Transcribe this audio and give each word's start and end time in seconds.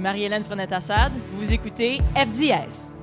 suis 0.00 0.02
Marie-Hélène 0.02 0.42
Frenette-Assad. 0.42 1.12
Vous 1.34 1.52
écoutez 1.52 2.00
FDS. 2.16 2.96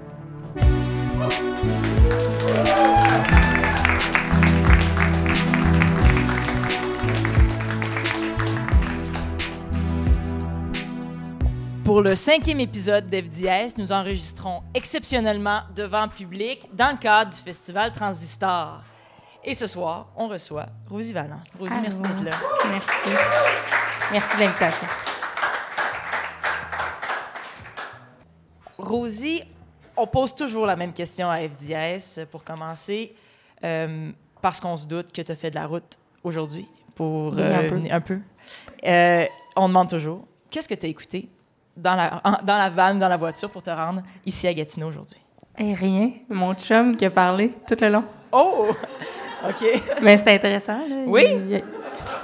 Pour 11.85 12.01
le 12.01 12.15
cinquième 12.15 12.59
épisode 12.59 13.09
d'FDS, 13.09 13.77
nous 13.77 13.91
enregistrons 13.91 14.61
exceptionnellement 14.73 15.61
devant 15.75 16.07
public 16.07 16.67
dans 16.73 16.91
le 16.91 16.97
cadre 16.97 17.31
du 17.31 17.37
festival 17.37 17.93
Transistor. 17.93 18.81
Et 19.43 19.53
ce 19.53 19.67
soir, 19.67 20.07
on 20.17 20.27
reçoit 20.27 20.65
Rosie 20.89 21.13
Vallant. 21.13 21.41
Rosie, 21.57 21.73
Allô. 21.73 21.83
merci 21.83 22.01
d'être 22.01 22.23
là. 22.23 22.37
Merci. 22.69 23.17
Merci 24.11 24.35
de 24.37 24.41
l'invitation. 24.41 24.87
Rosie, 28.87 29.43
on 29.95 30.07
pose 30.07 30.33
toujours 30.35 30.65
la 30.65 30.75
même 30.75 30.93
question 30.93 31.29
à 31.29 31.39
FDS 31.39 32.25
pour 32.31 32.43
commencer, 32.43 33.13
euh, 33.63 34.09
parce 34.41 34.59
qu'on 34.59 34.77
se 34.77 34.85
doute 34.87 35.11
que 35.11 35.21
tu 35.21 35.31
as 35.31 35.35
fait 35.35 35.49
de 35.49 35.55
la 35.55 35.65
route 35.67 35.97
aujourd'hui 36.23 36.67
pour 36.95 37.33
Oui, 37.35 37.41
un 37.41 37.45
euh, 37.45 37.69
peu. 37.69 37.75
venir- 37.75 37.93
un 37.93 38.01
peu. 38.01 38.19
Euh, 38.85 39.25
on 39.55 39.67
demande 39.67 39.89
toujours, 39.89 40.25
qu'est-ce 40.49 40.67
que 40.69 40.75
tu 40.75 40.85
as 40.85 40.89
écouté 40.89 41.29
dans 41.75 41.95
la, 41.95 42.21
en- 42.23 42.43
dans 42.43 42.57
la 42.57 42.69
vanne, 42.69 42.99
dans 42.99 43.09
la 43.09 43.17
voiture 43.17 43.49
pour 43.49 43.61
te 43.63 43.69
rendre 43.69 44.01
ici 44.25 44.47
à 44.47 44.53
Gatineau 44.53 44.87
aujourd'hui? 44.87 45.19
Et 45.57 45.73
rien. 45.73 46.11
Mon 46.29 46.53
chum 46.53 46.95
qui 46.95 47.05
a 47.05 47.09
parlé 47.11 47.53
tout 47.67 47.77
le 47.81 47.89
long. 47.89 48.03
Oh! 48.31 48.67
OK. 49.49 49.65
Mais 50.01 50.17
c'était 50.17 50.33
intéressant. 50.35 50.77
là. 50.87 50.95
Oui? 51.07 51.23
Il- 51.27 51.63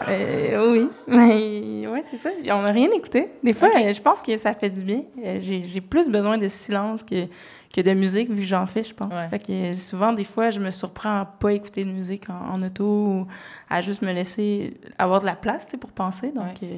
euh, 0.09 0.71
oui. 0.71 0.89
Mais 1.07 1.87
ouais, 1.87 2.03
c'est 2.11 2.17
ça. 2.17 2.29
On 2.53 2.61
n'a 2.61 2.71
rien 2.71 2.89
écouté. 2.91 3.29
Des 3.43 3.53
fois, 3.53 3.69
euh, 3.75 3.93
je 3.93 4.01
pense 4.01 4.21
que 4.21 4.35
ça 4.37 4.53
fait 4.53 4.69
du 4.69 4.83
bien. 4.83 5.03
Euh, 5.23 5.39
J'ai 5.41 5.81
plus 5.81 6.09
besoin 6.09 6.37
de 6.37 6.47
silence 6.47 7.03
que, 7.03 7.25
que 7.73 7.81
de 7.81 7.93
musique, 7.93 8.29
vu 8.29 8.41
que 8.41 8.47
j'en 8.47 8.65
fais, 8.65 8.83
je 8.83 8.93
pense. 8.93 9.13
Ouais. 9.13 9.27
Fait 9.29 9.39
que 9.39 9.73
souvent, 9.75 10.13
des 10.13 10.23
fois, 10.25 10.49
je 10.49 10.59
me 10.59 10.71
surprends 10.71 11.21
à 11.21 11.25
pas 11.25 11.53
écouter 11.53 11.85
de 11.85 11.91
musique 11.91 12.29
en, 12.29 12.55
en 12.55 12.63
auto 12.63 12.83
ou 12.85 13.27
à 13.69 13.81
juste 13.81 14.01
me 14.01 14.11
laisser 14.11 14.75
avoir 14.97 15.21
de 15.21 15.25
la 15.25 15.35
place 15.35 15.67
pour 15.79 15.91
penser. 15.91 16.31
Donc, 16.31 16.61
euh, 16.63 16.77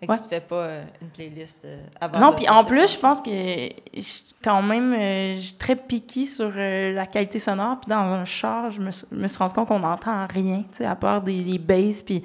Fait 0.00 0.06
que 0.06 0.12
Ouais. 0.12 0.18
tu 0.18 0.24
te 0.24 0.28
fais 0.28 0.40
pas 0.40 0.56
euh, 0.56 0.84
une 1.00 1.08
playlist 1.08 1.64
euh, 1.64 1.78
avant 2.00 2.18
Non, 2.20 2.32
puis 2.32 2.48
en 2.48 2.62
plus, 2.64 2.92
je 2.92 2.98
pense 2.98 3.20
que 3.22 3.30
je 3.30 4.00
suis 4.00 4.24
quand 4.44 4.62
même 4.62 4.92
euh, 4.92 5.36
je 5.36 5.40
suis 5.40 5.54
très 5.56 5.74
piquée 5.74 6.26
sur 6.26 6.50
la 6.54 7.06
qualité 7.06 7.38
sonore. 7.38 7.78
Puis 7.80 7.88
dans 7.90 7.96
un 8.12 8.24
char, 8.26 8.70
je 8.70 8.80
me, 8.80 8.90
suis- 8.90 9.06
me 9.10 9.26
suis 9.26 9.38
rendu 9.38 9.54
compte 9.54 9.66
qu'on 9.68 9.80
n'entend 9.80 10.26
rien, 10.32 10.58
tu 10.70 10.78
sais, 10.78 10.84
à 10.84 10.94
part 10.94 11.22
des, 11.22 11.42
des 11.42 11.58
basses. 11.58 12.02
Puis, 12.02 12.22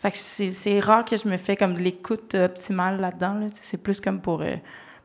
fait 0.00 0.10
que 0.12 0.18
c'est 0.52 0.80
rare 0.80 1.04
que 1.04 1.16
je 1.16 1.26
me 1.28 1.36
fais 1.36 1.56
comme 1.56 1.74
de 1.74 1.80
l'écoute 1.80 2.34
optimale 2.34 3.00
là-dedans. 3.00 3.34
Là, 3.34 3.46
c'est 3.52 3.78
plus 3.82 4.00
comme 4.00 4.20
pour, 4.20 4.42
euh, 4.42 4.54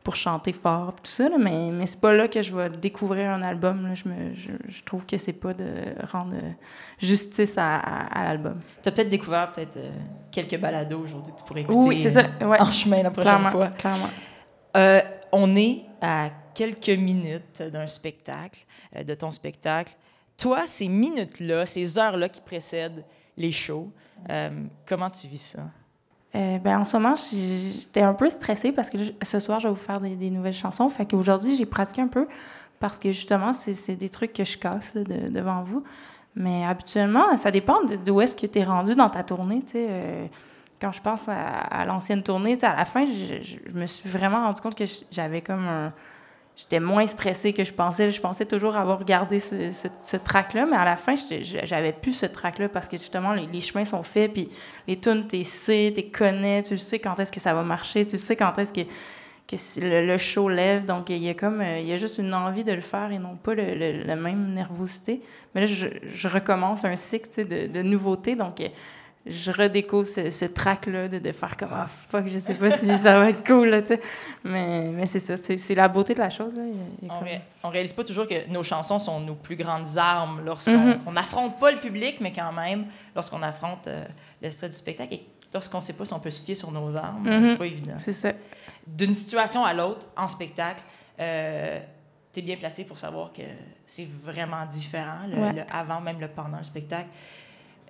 pour 0.04 0.14
chanter 0.16 0.52
fort, 0.52 0.94
tout 1.02 1.10
ça. 1.10 1.28
là, 1.28 1.36
mais 1.38 1.70
mais 1.72 1.86
c'est 1.86 1.98
pas 2.00 2.12
là 2.12 2.28
que 2.28 2.42
je 2.42 2.54
vais 2.54 2.70
découvrir 2.70 3.30
un 3.30 3.42
album. 3.42 3.88
Là. 3.88 3.94
Je, 3.94 4.08
me, 4.08 4.34
je, 4.34 4.50
je 4.68 4.82
trouve 4.84 5.04
que 5.06 5.16
c'est 5.16 5.32
pas 5.32 5.52
de 5.54 5.66
rendre 6.12 6.34
euh, 6.34 6.50
justice 6.98 7.58
à, 7.58 7.76
à- 7.78 8.20
à 8.20 8.24
l'album. 8.24 8.58
Tu 8.82 8.88
as 8.88 8.92
peut-être 8.92 9.08
découvert 9.08 9.50
peut-être 9.52 9.76
euh, 9.78 9.90
quelques 10.30 10.58
balados 10.58 10.98
aujourd'hui 11.00 11.32
que 11.32 11.38
tu 11.38 11.44
pourrais 11.44 11.62
écouter 11.62 11.78
Oui, 11.80 12.00
c'est 12.02 12.10
ça. 12.10 12.24
Ouais, 12.42 12.60
en 12.60 12.70
chemin 12.70 13.02
la 13.02 13.10
prochaine 13.10 13.30
clairement, 13.32 13.50
fois. 13.50 13.68
clairement. 13.68 14.08
Euh, 14.76 15.00
on 15.32 15.56
est 15.56 15.82
à 16.00 16.30
quelques 16.54 16.90
minutes 16.90 17.62
d'un 17.72 17.86
spectacle, 17.88 18.64
de 19.04 19.14
ton 19.14 19.32
spectacle. 19.32 19.92
Toi, 20.36 20.62
ces 20.66 20.86
minutes-là, 20.88 21.66
ces 21.66 21.98
heures-là 21.98 22.28
qui 22.28 22.40
précèdent 22.40 23.04
les 23.36 23.52
shows, 23.52 23.90
euh, 24.30 24.50
comment 24.86 25.10
tu 25.10 25.26
vis 25.26 25.54
ça? 25.56 25.62
Euh, 26.34 26.58
ben, 26.58 26.80
en 26.80 26.84
ce 26.84 26.96
moment, 26.96 27.14
j'étais 27.16 28.02
un 28.02 28.14
peu 28.14 28.28
stressée 28.28 28.72
parce 28.72 28.90
que 28.90 28.98
ce 29.22 29.38
soir, 29.38 29.60
je 29.60 29.68
vais 29.68 29.74
vous 29.74 29.80
faire 29.80 30.00
des, 30.00 30.30
nouvelles 30.30 30.52
chansons. 30.54 30.88
Fait 30.88 31.06
qu'aujourd'hui, 31.06 31.56
j'ai 31.56 31.66
pratiqué 31.66 32.02
un 32.02 32.08
peu 32.08 32.26
parce 32.80 32.98
que 32.98 33.12
justement, 33.12 33.52
c'est 33.52 33.94
des 33.94 34.10
trucs 34.10 34.32
que 34.32 34.44
je 34.44 34.58
casse 34.58 34.94
devant 34.94 35.62
vous. 35.62 35.84
Mais 36.34 36.64
habituellement, 36.64 37.36
ça 37.36 37.52
dépend 37.52 37.78
d'où 38.04 38.20
est-ce 38.20 38.34
que 38.34 38.46
tu 38.46 38.58
es 38.58 38.64
rendu 38.64 38.96
dans 38.96 39.10
ta 39.10 39.22
tournée. 39.22 39.62
Euh, 39.76 40.26
quand 40.80 40.90
je 40.90 41.00
pense 41.00 41.28
à, 41.28 41.84
l'ancienne 41.84 42.24
tournée, 42.24 42.58
à 42.64 42.74
la 42.74 42.84
fin, 42.84 43.06
je 43.06 43.70
me 43.72 43.86
suis 43.86 44.08
vraiment 44.08 44.42
rendu 44.42 44.60
compte 44.60 44.74
que 44.74 44.84
j'avais 45.12 45.40
comme 45.40 45.66
un. 45.66 45.92
J'étais 46.56 46.78
moins 46.78 47.06
stressée 47.06 47.52
que 47.52 47.64
je 47.64 47.72
pensais. 47.72 48.10
Je 48.12 48.20
pensais 48.20 48.46
toujours 48.46 48.76
avoir 48.76 49.04
gardé 49.04 49.40
ce, 49.40 49.72
ce, 49.72 49.88
ce 50.00 50.16
track-là, 50.16 50.66
mais 50.66 50.76
à 50.76 50.84
la 50.84 50.96
fin, 50.96 51.14
j'avais 51.64 51.92
plus 51.92 52.12
ce 52.12 52.26
track-là 52.26 52.68
parce 52.68 52.88
que 52.88 52.96
justement, 52.96 53.32
les, 53.32 53.60
chemins 53.60 53.84
sont 53.84 54.04
faits, 54.04 54.32
puis 54.32 54.48
les 54.86 54.98
tunes, 55.00 55.26
tu 55.26 55.42
sais, 55.42 55.92
tu 55.94 56.10
connais, 56.10 56.62
tu 56.62 56.78
sais 56.78 57.00
quand 57.00 57.18
est-ce 57.18 57.32
que 57.32 57.40
ça 57.40 57.54
va 57.54 57.64
marcher, 57.64 58.06
tu 58.06 58.18
sais 58.18 58.36
quand 58.36 58.56
est-ce 58.58 58.72
que, 58.72 58.82
le, 59.80 60.16
show 60.16 60.48
lève. 60.48 60.84
Donc, 60.84 61.10
il 61.10 61.18
y 61.18 61.28
a 61.28 61.34
comme, 61.34 61.60
euh, 61.60 61.80
il 61.80 61.86
y 61.86 61.92
a 61.92 61.96
juste 61.96 62.18
une 62.18 62.32
envie 62.32 62.64
de 62.64 62.72
le 62.72 62.80
faire 62.80 63.10
et 63.10 63.18
non 63.18 63.36
pas 63.36 63.54
la 63.54 64.16
même 64.16 64.54
nervosité. 64.54 65.22
Mais 65.54 65.62
là, 65.62 65.66
je, 65.66 66.28
recommence 66.28 66.84
un 66.84 66.96
cycle 66.96 67.46
de, 67.46 67.66
de 67.66 67.82
nouveautés, 67.82 68.36
donc 68.36 68.60
euh, 68.60 68.68
je 69.26 69.50
redécouvre 69.50 70.06
ce, 70.06 70.28
ce 70.30 70.44
track-là 70.44 71.08
de, 71.08 71.18
de 71.18 71.32
faire 71.32 71.56
comme, 71.56 71.70
ah 71.72 71.86
fuck, 72.10 72.26
je 72.28 72.38
sais 72.38 72.54
pas 72.54 72.70
si 72.70 72.86
ça 72.98 73.18
va 73.18 73.30
être 73.30 73.46
cool, 73.46 73.68
là, 73.70 73.80
tu 73.80 73.88
sais. 73.94 74.00
Mais, 74.44 74.90
mais 74.92 75.06
c'est 75.06 75.18
ça, 75.18 75.36
c'est 75.36 75.74
la 75.74 75.88
beauté 75.88 76.12
de 76.14 76.18
la 76.18 76.28
chose, 76.30 76.54
là. 76.54 76.62
Il 76.66 76.74
il 77.06 77.10
On, 77.10 77.14
comme- 77.18 77.24
ré- 77.28 77.40
on 77.62 77.68
réalise 77.70 77.92
pas 77.94 78.04
toujours 78.04 78.26
que 78.26 78.46
nos 78.50 78.62
chansons 78.62 78.98
sont 78.98 79.20
nos 79.20 79.34
plus 79.34 79.56
grandes 79.56 79.96
armes 79.96 80.42
lorsqu'on 80.44 80.76
Mhm. 80.76 81.00
on 81.06 81.12
n'affronte 81.12 81.58
pas 81.58 81.70
le 81.70 81.78
public, 81.80 82.18
mais 82.20 82.32
quand 82.32 82.52
même, 82.52 82.84
lorsqu'on 83.14 83.42
affronte 83.42 83.86
euh, 83.86 84.04
le 84.42 84.50
stress 84.50 84.70
du 84.70 84.76
spectacle 84.76 85.14
et 85.14 85.26
lorsqu'on 85.54 85.80
sait 85.80 85.92
pas 85.94 86.04
si 86.04 86.12
on 86.12 86.20
peut 86.20 86.30
se 86.30 86.42
fier 86.42 86.54
sur 86.54 86.70
nos 86.70 86.94
armes, 86.94 87.26
Mhm. 87.26 87.46
c'est 87.46 87.56
pas 87.56 87.66
évident. 87.66 87.94
C'est 87.98 88.12
ça. 88.12 88.32
D'une 88.86 89.14
situation 89.14 89.64
à 89.64 89.72
l'autre, 89.72 90.06
en 90.16 90.28
spectacle, 90.28 90.82
euh, 91.20 91.80
tu 92.32 92.40
es 92.40 92.42
bien 92.42 92.56
placé 92.56 92.84
pour 92.84 92.98
savoir 92.98 93.32
que 93.32 93.42
c'est 93.86 94.06
vraiment 94.22 94.66
différent, 94.70 95.20
le, 95.28 95.36
Ouais. 95.40 95.52
le 95.52 95.62
avant, 95.72 96.00
même 96.02 96.20
le 96.20 96.28
pendant 96.28 96.58
le 96.58 96.64
spectacle. 96.64 97.06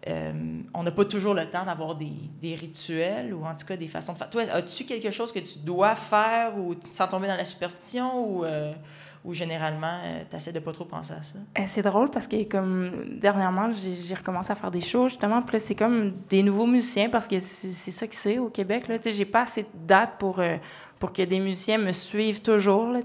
Euh, 0.07 0.61
on 0.75 0.83
n'a 0.83 0.91
pas 0.91 1.05
toujours 1.05 1.33
le 1.35 1.47
temps 1.47 1.65
d'avoir 1.65 1.95
des, 1.95 2.55
rituels 2.55 3.33
ou 3.33 3.45
en 3.45 3.55
tout 3.55 3.65
cas 3.67 3.77
des 3.77 3.89
façons 3.89 4.13
de 4.13 4.19
faire. 4.19 4.29
Toi, 4.29 4.43
as-tu 4.53 4.85
quelque 4.85 5.11
chose 5.11 5.33
que 5.33 5.39
tu 5.39 5.59
dois 5.59 5.95
faire 5.95 6.59
ou 6.59 6.75
sans 6.91 7.09
tomber 7.09 7.27
dans 7.27 7.37
la 7.37 7.45
superstition 7.45 8.27
ou, 8.29 8.45
euh, 8.45 8.73
généralement 9.31 10.01
tu 10.29 10.37
essaies 10.37 10.53
de 10.53 10.59
pas 10.59 10.73
trop 10.73 10.85
penser 10.85 11.15
à 11.15 11.23
ça? 11.23 11.39
Euh, 11.59 11.63
C'est 11.67 11.81
drôle 11.81 12.11
parce 12.11 12.27
que 12.27 12.43
comme 12.45 13.19
dernièrement, 13.19 13.71
j'ai 13.73 14.15
recommencé 14.15 14.53
à 14.53 14.55
faire 14.55 14.71
des 14.71 14.83
shows 14.83 15.09
justement. 15.09 15.41
Puis 15.41 15.59
c'est 15.61 15.75
comme 15.75 16.13
des 16.29 16.43
nouveaux 16.43 16.67
musiciens 16.67 17.09
parce 17.09 17.27
que 17.27 17.41
c'est 17.41 17.91
ça 17.91 18.07
que 18.07 18.15
c'est 18.15 18.39
au 18.39 18.51
Québec. 18.51 18.85
Sais, 19.01 19.13
j'ai 19.13 19.25
pas 19.25 19.43
assez 19.43 19.63
de 19.63 19.69
dates 19.87 20.19
pour, 20.19 20.41
euh, 20.41 20.57
pour 20.99 21.15
que 21.15 21.23
des 21.23 21.41
musiciens 21.41 21.79
me 21.79 21.93
suivent 21.93 22.43
toujours. 22.43 22.89
Là. 22.89 23.01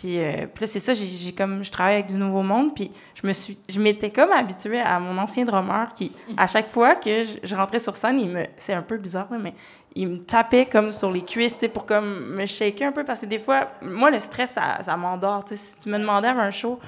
Puis, 0.00 0.18
euh, 0.18 0.46
puis 0.46 0.62
là, 0.62 0.66
c'est 0.66 0.80
ça, 0.80 0.94
j'ai 0.94 1.32
comme 1.32 1.62
je 1.62 1.70
travaille 1.70 1.94
avec 1.94 2.06
du 2.06 2.14
nouveau 2.14 2.42
monde. 2.42 2.74
Puis 2.74 2.90
je 3.14 3.26
me 3.26 3.32
suis, 3.34 3.58
je 3.68 3.78
m'étais 3.78 4.10
comme 4.10 4.30
habituée 4.32 4.80
à 4.80 4.98
mon 4.98 5.18
ancien 5.18 5.44
drummer 5.44 5.92
qui, 5.94 6.10
à 6.36 6.46
chaque 6.46 6.68
fois 6.68 6.94
que 6.96 7.22
je, 7.24 7.32
je 7.42 7.54
rentrais 7.54 7.78
sur 7.78 7.96
scène, 7.96 8.18
il 8.18 8.28
me, 8.30 8.44
c'est 8.56 8.72
un 8.72 8.82
peu 8.82 8.96
bizarre 8.96 9.26
là, 9.30 9.38
mais 9.38 9.52
il 9.94 10.08
me 10.08 10.18
tapait 10.20 10.66
comme 10.66 10.90
sur 10.92 11.10
les 11.10 11.22
cuisses, 11.24 11.52
tu 11.54 11.60
sais, 11.60 11.68
pour 11.68 11.84
comme 11.84 12.34
me 12.36 12.46
shaker 12.46 12.88
un 12.88 12.92
peu 12.92 13.04
parce 13.04 13.20
que 13.20 13.26
des 13.26 13.38
fois, 13.38 13.72
moi, 13.82 14.10
le 14.10 14.18
stress, 14.20 14.52
ça, 14.52 14.78
ça 14.80 14.96
m'endort. 14.96 15.44
tu 15.44 15.56
sais. 15.56 15.62
Si 15.62 15.78
tu 15.78 15.88
me 15.90 15.98
demandais 15.98 16.28
avant 16.28 16.42
un 16.42 16.50
show, 16.50 16.78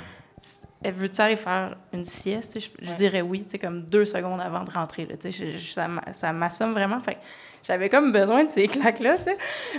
elle 0.84 0.94
veux-tu 0.94 1.20
aller 1.20 1.36
faire 1.36 1.76
une 1.92 2.04
sieste? 2.04 2.58
Je, 2.58 2.68
je 2.84 2.90
Ouais. 2.90 2.96
dirais 2.96 3.20
oui, 3.22 3.42
tu 3.44 3.50
sais, 3.50 3.58
comme 3.58 3.82
deux 3.82 4.04
secondes 4.04 4.40
avant 4.40 4.64
de 4.64 4.70
rentrer. 4.70 5.06
Là, 5.06 5.16
tu 5.16 5.30
sais, 5.32 5.56
je- 5.56 5.72
ça 5.72 5.86
ça 6.12 6.32
m'assomme 6.32 6.72
vraiment. 6.72 6.98
Fait 7.00 7.18
j'avais 7.64 7.88
comme 7.88 8.10
besoin 8.12 8.44
de 8.44 8.50
ces 8.50 8.66
claques-là. 8.68 9.18
tu 9.18 9.24
sais. 9.24 9.36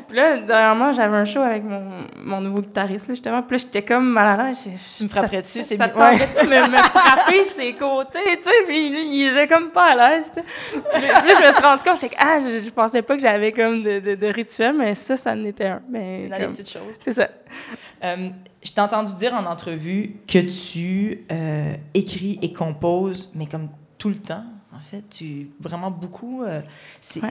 Puis 0.07 0.15
là, 0.17 0.37
dernièrement, 0.37 0.93
j'avais 0.93 1.17
un 1.17 1.25
show 1.25 1.39
avec 1.41 1.63
mon, 1.63 1.83
mon 2.23 2.41
nouveau 2.41 2.61
guitariste, 2.61 3.07
là, 3.09 3.13
justement. 3.13 3.41
Puis 3.43 3.57
là, 3.57 3.63
j'étais 3.65 3.83
comme 3.83 4.09
mal 4.09 4.39
à 4.39 4.45
l'aise. 4.47 4.63
Tu 4.95 5.03
me 5.03 5.09
ça- 5.09 5.15
frapperais 5.17 5.41
dessus, 5.41 5.63
c'est 5.63 5.75
Ça 5.77 5.89
te 5.89 5.95
bien. 5.95 6.09
Ouais. 6.11 6.17
tenterait-tu 6.19 6.45
de 6.47 6.51
me, 6.51 6.71
me 6.71 6.77
frapper 6.77 7.45
ses 7.45 7.73
côtés, 7.73 8.19
tu 8.37 8.43
sais? 8.43 8.51
Puis 8.67 8.89
lui, 8.89 9.05
il 9.21 9.27
était 9.29 9.47
comme 9.53 9.69
pas 9.71 9.91
à 9.91 9.95
l'aise, 10.15 10.31
tu 10.33 10.39
sais. 10.41 10.45
Puis 10.93 11.01
là, 11.01 11.21
je 11.41 11.47
me 11.47 11.51
suis 11.51 11.61
rendu 11.63 11.83
compte, 11.83 11.95
j'étais 11.99 12.15
que, 12.15 12.21
ah, 12.21 12.39
je, 12.39 12.63
je 12.63 12.69
pensais 12.69 13.01
pas 13.01 13.15
que 13.15 13.21
j'avais 13.21 13.51
comme 13.51 13.83
de, 13.83 13.99
de, 13.99 14.15
de 14.15 14.27
rituel, 14.27 14.75
mais 14.77 14.95
ça, 14.95 15.17
ça 15.17 15.31
en 15.33 15.43
était 15.45 15.67
un. 15.67 15.81
Mais 15.89 16.21
C'est 16.23 16.27
dans 16.29 16.37
les 16.37 16.47
petites 16.47 16.69
choses. 16.69 16.95
C'est 16.99 17.13
ça. 17.13 17.29
Euh, 18.03 18.29
je 18.63 18.71
t'ai 18.71 18.81
entendu 18.81 19.13
dire 19.15 19.33
en 19.33 19.45
entrevue 19.45 20.15
que 20.27 20.39
tu 20.39 21.25
euh, 21.31 21.73
écris 21.93 22.39
et 22.41 22.53
composes, 22.53 23.29
mais 23.35 23.45
comme 23.45 23.67
tout 23.97 24.09
le 24.09 24.15
temps, 24.19 24.43
en 24.75 24.79
fait. 24.79 25.03
Tu 25.09 25.49
vraiment 25.59 25.91
beaucoup. 25.91 26.43
euh, 26.43 26.61
c'est 27.01 27.23
Ouais. 27.23 27.29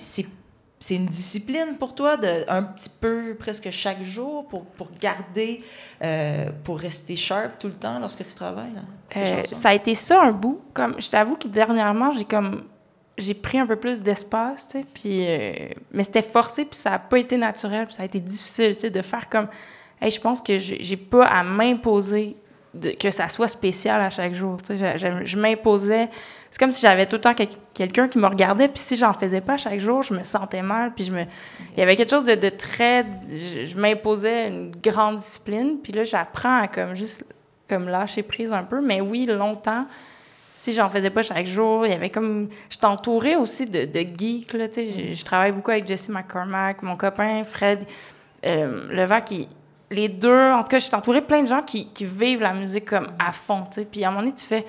C'est- 0.82 0.94
une 0.96 1.06
discipline 1.06 1.76
pour 1.78 1.94
toi, 1.94 2.16
de, 2.16 2.28
un 2.48 2.62
petit 2.62 2.88
peu 2.90 3.36
presque 3.38 3.70
chaque 3.70 4.02
jour, 4.02 4.46
pour, 4.48 4.64
pour 4.64 4.88
garder, 5.00 5.62
euh, 6.02 6.46
pour 6.64 6.78
rester 6.78 7.16
sharp 7.16 7.58
tout 7.58 7.68
le 7.68 7.74
temps 7.74 7.98
lorsque 7.98 8.24
tu 8.24 8.34
travailles. 8.34 8.74
Là, 8.74 8.82
Euh, 9.16 9.42
ça 9.44 9.70
a 9.70 9.74
été 9.74 9.94
ça 9.94 10.20
un 10.22 10.32
bout. 10.32 10.60
Comme, 10.74 11.00
je 11.00 11.08
t'avoue 11.08 11.36
que 11.36 11.48
dernièrement, 11.48 12.10
j'ai 12.10 12.24
comme 12.24 12.64
j'ai 13.18 13.34
pris 13.34 13.58
un 13.58 13.66
peu 13.66 13.76
plus 13.76 14.00
d'espace, 14.00 14.66
tu 14.68 14.78
sais, 14.78 14.86
puis 14.94 15.26
euh, 15.26 15.52
mais 15.92 16.02
c'était 16.02 16.22
forcé 16.22 16.64
puis 16.64 16.78
ça 16.78 16.90
n'a 16.90 16.98
pas 16.98 17.18
été 17.18 17.36
naturel, 17.36 17.84
puis 17.86 17.94
ça 17.94 18.02
a 18.02 18.06
été 18.06 18.18
difficile, 18.20 18.74
tu 18.74 18.80
sais, 18.80 18.90
de 18.90 19.02
faire 19.02 19.28
comme 19.28 19.48
hey, 20.00 20.10
je 20.10 20.18
pense 20.18 20.40
que 20.40 20.56
j'ai 20.58 20.96
pas 20.96 21.26
à 21.26 21.44
m'imposer 21.44 22.36
que 22.98 23.10
ça 23.10 23.28
soit 23.28 23.48
spécial 23.48 24.00
à 24.00 24.08
chaque 24.08 24.32
jour, 24.32 24.62
tu 24.62 24.78
sais, 24.78 24.96
je, 24.96 25.06
je- 25.06 25.24
je 25.26 25.38
m'imposais 25.38 26.08
c'est 26.52 26.58
comme 26.58 26.70
si 26.70 26.82
j'avais 26.82 27.06
tout 27.06 27.16
le 27.16 27.22
temps 27.22 27.34
quelqu'un 27.72 28.08
qui 28.08 28.18
me 28.18 28.26
regardait, 28.26 28.68
puis 28.68 28.78
si 28.78 28.94
j'en 28.94 29.14
faisais 29.14 29.40
pas 29.40 29.56
chaque 29.56 29.80
jour, 29.80 30.02
je 30.02 30.12
me 30.12 30.22
sentais 30.22 30.60
mal, 30.60 30.92
puis 30.94 31.04
je 31.04 31.10
me... 31.10 31.22
Il 31.22 31.78
y 31.78 31.82
avait 31.82 31.96
quelque 31.96 32.10
chose 32.10 32.24
de, 32.24 32.48
très... 32.50 33.06
Je, 33.34 33.74
m'imposais 33.74 34.48
une 34.48 34.70
grande 34.70 35.16
discipline, 35.16 35.78
puis 35.82 35.94
là, 35.94 36.04
j'apprends 36.04 36.60
à 36.60 36.68
comme 36.68 36.94
juste 36.94 37.24
comme 37.70 37.88
lâcher 37.88 38.22
prise 38.22 38.52
un 38.52 38.64
peu, 38.64 38.82
mais 38.82 39.00
oui, 39.00 39.24
longtemps, 39.24 39.86
si 40.50 40.74
j'en 40.74 40.90
faisais 40.90 41.08
pas 41.08 41.22
chaque 41.22 41.46
jour, 41.46 41.86
il 41.86 41.92
y 41.92 41.94
avait 41.94 42.10
comme... 42.10 42.50
Je 42.68 42.76
entourée 42.86 43.34
aussi 43.34 43.64
de, 43.64 43.88
geeks, 43.94 44.52
là, 44.52 44.68
tu 44.68 44.74
sais, 44.74 45.14
je, 45.14 45.24
travaille 45.24 45.52
beaucoup 45.52 45.70
avec 45.70 45.88
Jesse 45.88 46.10
McCormack, 46.10 46.82
mon 46.82 46.98
copain 46.98 47.44
Fred 47.44 47.86
euh, 48.44 49.20
qui 49.24 49.48
les 49.90 50.08
deux, 50.08 50.50
en 50.50 50.62
tout 50.62 50.68
cas, 50.68 50.78
je 50.78 50.84
suis 50.84 50.94
entourée 50.94 51.20
de 51.20 51.26
plein 51.26 51.42
de 51.42 51.48
gens 51.48 51.62
qui, 51.62 51.88
qui 51.92 52.04
vivent 52.04 52.42
la 52.42 52.52
musique 52.52 52.86
comme 52.86 53.12
à 53.18 53.32
fond, 53.32 53.64
tu 53.64 53.80
sais. 53.80 53.84
Puis 53.84 54.04
à 54.04 54.08
un 54.08 54.10
moment 54.10 54.22
donné, 54.22 54.34
tu 54.34 54.46
fais, 54.46 54.64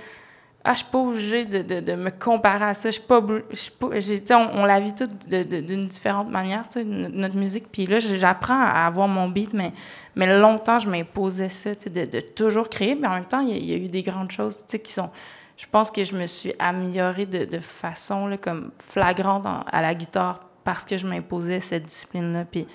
ah, 0.66 0.74
je 0.74 0.78
suis 0.78 0.88
pas 0.90 1.00
obligée 1.00 1.46
de, 1.46 1.62
de, 1.62 1.82
de, 1.82 1.96
me 1.96 2.10
comparer 2.10 2.66
à 2.66 2.74
ça. 2.74 2.90
Je 2.90 2.94
suis 2.94 3.02
pas, 3.02 3.22
je 3.52 3.70
pas 3.70 4.38
on, 4.38 4.62
on, 4.62 4.66
la 4.66 4.80
vit 4.80 4.96
toute 4.96 5.28
d'une 5.28 5.86
différente 5.88 6.30
manière, 6.30 6.64
notre 6.86 7.36
musique. 7.36 7.66
Puis 7.70 7.86
là, 7.86 8.00
j'apprends 8.00 8.62
à 8.62 8.86
avoir 8.86 9.10
mon 9.10 9.28
beat, 9.28 9.54
mais, 9.54 9.74
mais 10.16 10.40
longtemps, 10.40 10.80
je 10.80 10.90
m'imposais 10.90 11.50
ça, 11.50 11.72
de, 11.76 12.06
de, 12.06 12.20
toujours 12.22 12.70
créer. 12.70 12.96
Mais 12.96 13.08
en 13.08 13.16
même 13.16 13.26
temps, 13.26 13.42
il 13.42 13.66
y, 13.66 13.74
a 13.74 13.78
eu 13.78 13.90
des 13.90 14.04
grandes 14.04 14.32
choses, 14.32 14.58
qui 14.68 14.94
sont... 14.94 15.10
Je 15.58 15.66
pense 15.70 15.92
que 15.92 16.04
je 16.06 16.16
me 16.16 16.26
suis 16.26 16.54
améliorée 16.60 17.26
de, 17.26 17.44
de 17.44 17.60
façon, 17.60 18.28
là, 18.28 18.38
comme 18.38 18.72
flagrante 18.80 19.46
à 19.46 19.82
la 19.82 19.94
guitare 19.94 20.40
parce 20.64 20.86
que 20.86 20.96
je 20.96 21.06
m'imposais 21.06 21.60
cette 21.60 21.84
discipline-là. 21.84 22.46
Puis 22.46 22.68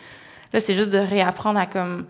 là, 0.52 0.60
c'est 0.60 0.74
juste 0.74 0.90
de 0.90 0.98
réapprendre 0.98 1.58
à, 1.58 1.66
comme 1.66 2.06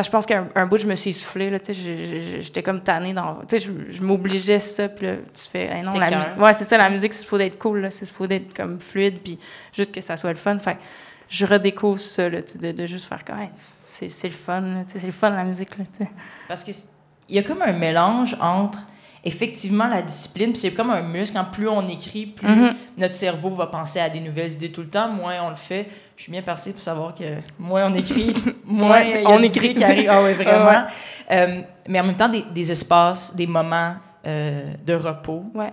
je 0.00 0.08
pense 0.08 0.24
qu'un 0.24 0.66
bout, 0.66 0.78
je 0.78 0.86
me 0.86 0.94
suis 0.94 1.10
essoufflée, 1.10 1.50
là, 1.50 1.60
tu 1.60 1.74
sais, 1.74 2.40
j'étais 2.40 2.62
comme 2.62 2.80
tannée 2.80 3.12
dans... 3.12 3.40
Tu 3.46 3.58
sais, 3.58 3.70
je, 3.90 4.02
m'obligeais 4.02 4.60
ça, 4.60 4.88
puis 4.88 5.06
là, 5.06 5.16
tu 5.16 5.50
fais... 5.50 5.80
non, 5.82 5.92
la 5.92 6.16
musique... 6.16 6.38
Ouais, 6.38 6.54
c'est 6.54 6.64
ça, 6.64 6.78
la 6.78 6.88
musique, 6.88 7.12
c'est 7.12 7.22
supposé 7.22 7.46
être 7.46 7.58
cool, 7.58 7.80
là, 7.80 7.90
c'est 7.90 8.06
supposé 8.06 8.36
être 8.36 8.54
comme 8.54 8.80
fluide, 8.80 9.18
puis 9.22 9.38
juste 9.72 9.92
que 9.92 10.00
ça 10.00 10.16
soit 10.16 10.30
le 10.30 10.38
fun. 10.38 10.58
Fait 10.58 10.78
je 11.28 11.44
redécouvre 11.44 12.00
ça, 12.00 12.28
là, 12.30 12.40
de, 12.40 12.72
de 12.72 12.86
juste 12.86 13.06
faire 13.06 13.22
comme... 13.22 13.36
c'est 13.90 14.08
le 14.24 14.30
fun, 14.30 14.60
là, 14.62 14.84
c'est 14.86 15.04
le 15.04 15.12
fun, 15.12 15.28
la 15.28 15.44
musique, 15.44 15.76
là, 15.76 15.84
tu 15.84 16.04
sais. 16.04 16.10
Parce 16.48 16.64
qu'il 16.64 16.74
y 17.28 17.38
a 17.38 17.42
comme 17.42 17.60
un 17.60 17.72
mélange 17.72 18.34
entre 18.40 18.86
effectivement, 19.24 19.86
la 19.86 20.02
discipline, 20.02 20.54
c'est 20.54 20.72
comme 20.72 20.90
un 20.90 21.02
muscle. 21.02 21.36
Quand 21.36 21.44
plus 21.44 21.68
on 21.68 21.86
écrit, 21.88 22.26
plus 22.26 22.48
mm-hmm. 22.48 22.74
notre 22.98 23.14
cerveau 23.14 23.50
va 23.50 23.66
penser 23.66 24.00
à 24.00 24.08
des 24.08 24.20
nouvelles 24.20 24.52
idées 24.52 24.72
tout 24.72 24.82
le 24.82 24.88
temps. 24.88 25.08
Moins 25.08 25.36
on 25.42 25.50
le 25.50 25.56
fait. 25.56 25.88
Je 26.16 26.24
suis 26.24 26.32
bien 26.32 26.42
passée 26.42 26.72
pour 26.72 26.80
savoir 26.80 27.14
que 27.14 27.24
moins 27.58 27.90
on 27.90 27.94
écrit, 27.94 28.34
moins 28.64 29.02
on 29.26 29.42
écrit 29.42 29.74
qui 29.74 29.84
arrive. 29.84 30.08
Ah 30.10 30.22
oui, 30.22 30.32
vraiment. 30.34 30.86
Euh, 31.30 31.60
mais 31.88 32.00
en 32.00 32.04
même 32.04 32.16
temps, 32.16 32.28
des, 32.28 32.42
des 32.42 32.70
espaces, 32.70 33.34
des 33.34 33.46
moments 33.46 33.96
euh, 34.26 34.74
de 34.84 34.94
repos. 34.94 35.44
Ouais. 35.54 35.72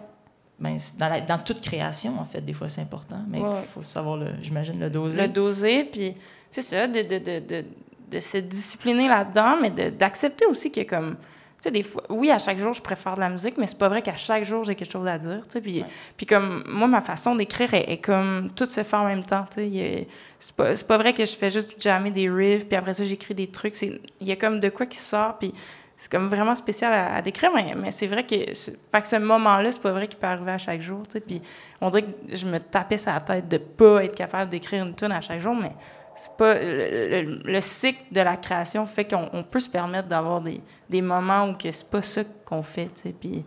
Ben, 0.60 0.78
dans, 0.98 1.26
dans, 1.26 1.38
toute 1.38 1.62
création, 1.62 2.20
en 2.20 2.26
fait, 2.26 2.42
des 2.42 2.54
fois, 2.54 2.68
c'est 2.68 2.82
important. 2.82 3.20
Mais 3.30 3.40
il 3.40 3.68
faut 3.74 3.84
savoir, 3.84 4.20
j'imagine, 4.42 4.78
le 4.78 4.90
doser. 4.90 5.22
Le 5.22 5.28
doser, 5.30 5.86
puis 5.86 6.16
c'est 6.52 6.62
ça, 6.62 6.86
de, 6.86 7.02
de, 7.02 7.18
de, 7.18 7.66
de, 8.12 8.20
se 8.20 8.38
discipliner 8.40 9.08
là-dedans, 9.08 9.58
mais 9.62 9.70
d'accepter 9.70 10.46
aussi 10.48 10.70
que 10.70 10.82
comme 10.82 11.16
tu 11.60 11.64
sais, 11.64 11.72
des 11.72 11.84
fois, 11.84 12.04
oui, 12.10 12.32
à 12.32 12.40
chaque 12.40 12.58
jour, 12.58 12.72
je 12.72 12.82
préfère 12.82 13.16
de 13.16 13.20
la 13.20 13.28
musique, 13.28 13.58
mais 13.58 13.68
c'est 13.68 13.78
pas 13.78 13.90
vrai 13.90 14.02
qu'à 14.02 14.16
chaque 14.16 14.46
jour, 14.46 14.64
j'ai 14.64 14.76
quelque 14.76 14.92
chose 14.92 15.06
à 15.06 15.18
dire, 15.18 15.42
tu 15.44 15.52
sais. 15.52 15.62
Puis, 15.62 15.84
puis 16.16 16.26
comme, 16.26 16.64
moi, 16.70 16.88
ma 16.88 17.02
façon 17.02 17.36
d'écrire 17.36 17.74
est, 17.74 17.98
comme, 17.98 18.50
tout 18.56 18.66
se 18.66 18.82
fait 18.82 18.96
en 18.96 19.06
même 19.06 19.24
temps, 19.24 19.46
tu 19.54 19.70
sais. 19.70 20.08
C'est 20.40 20.56
pas, 20.56 20.74
pas 20.88 20.98
vrai 20.98 21.14
que 21.14 21.26
je 21.26 21.36
fais 21.36 21.50
juste 21.50 21.76
jammer 21.82 22.12
des 22.12 22.30
riffs, 22.30 22.66
puis 22.66 22.78
après 22.78 22.94
ça, 22.94 23.04
j'écris 23.04 23.36
des 23.36 23.48
trucs. 23.48 23.82
Il 23.82 24.00
y 24.22 24.32
a 24.32 24.38
comme 24.38 24.62
de 24.62 24.70
quoi 24.70 24.86
qui 24.86 25.00
sort, 25.00 25.38
puis 25.38 25.54
c'est 25.98 26.10
comme 26.10 26.30
vraiment 26.30 26.56
spécial 26.56 26.94
à, 26.94 27.22
décrire, 27.22 27.52
mais, 27.54 27.76
mais 27.76 27.92
c'est 27.92 28.08
vrai 28.08 28.26
que, 28.26 28.36
fait 28.36 29.02
que 29.02 29.08
ce 29.08 29.18
moment-là, 29.18 29.70
c'est 29.70 29.82
pas 29.82 29.92
vrai 29.92 30.08
qu'il 30.08 30.18
peut 30.18 30.28
arriver 30.28 30.52
à 30.52 30.58
chaque 30.58 30.80
jour, 30.80 31.06
tu 31.06 31.12
sais. 31.12 31.20
Puis 31.20 31.42
on 31.82 31.90
dirait 31.90 32.04
que 32.04 32.38
je 32.38 32.46
me 32.46 32.58
tapais 32.58 32.96
sur 32.96 33.12
la 33.12 33.20
tête 33.20 33.50
de 33.50 33.58
pas 33.58 34.06
être 34.06 34.16
capable 34.16 34.50
d'écrire 34.50 34.86
une 34.86 34.96
tune 34.96 35.12
à 35.12 35.20
chaque 35.20 35.42
jour, 35.42 35.54
mais 35.54 35.74
c'est 36.20 36.36
pas 36.36 36.56
le, 36.62 37.62
cycle 37.62 38.02
de 38.12 38.20
la 38.20 38.36
création 38.36 38.86
fait 38.86 39.06
qu'on 39.06 39.42
peut 39.42 39.62
se 39.62 39.70
permettre 39.70 40.10
d'avoir 40.10 40.42
des, 40.42 40.60
des, 40.90 41.02
moments 41.02 41.48
où 41.48 41.54
que 41.54 41.72
c'est 41.72 41.90
pas 41.90 42.02
ça 42.02 42.24
qu'on 42.46 42.62
fait 42.62 42.90
tu 42.94 43.04
sais 43.04 43.16
puis 43.18 43.46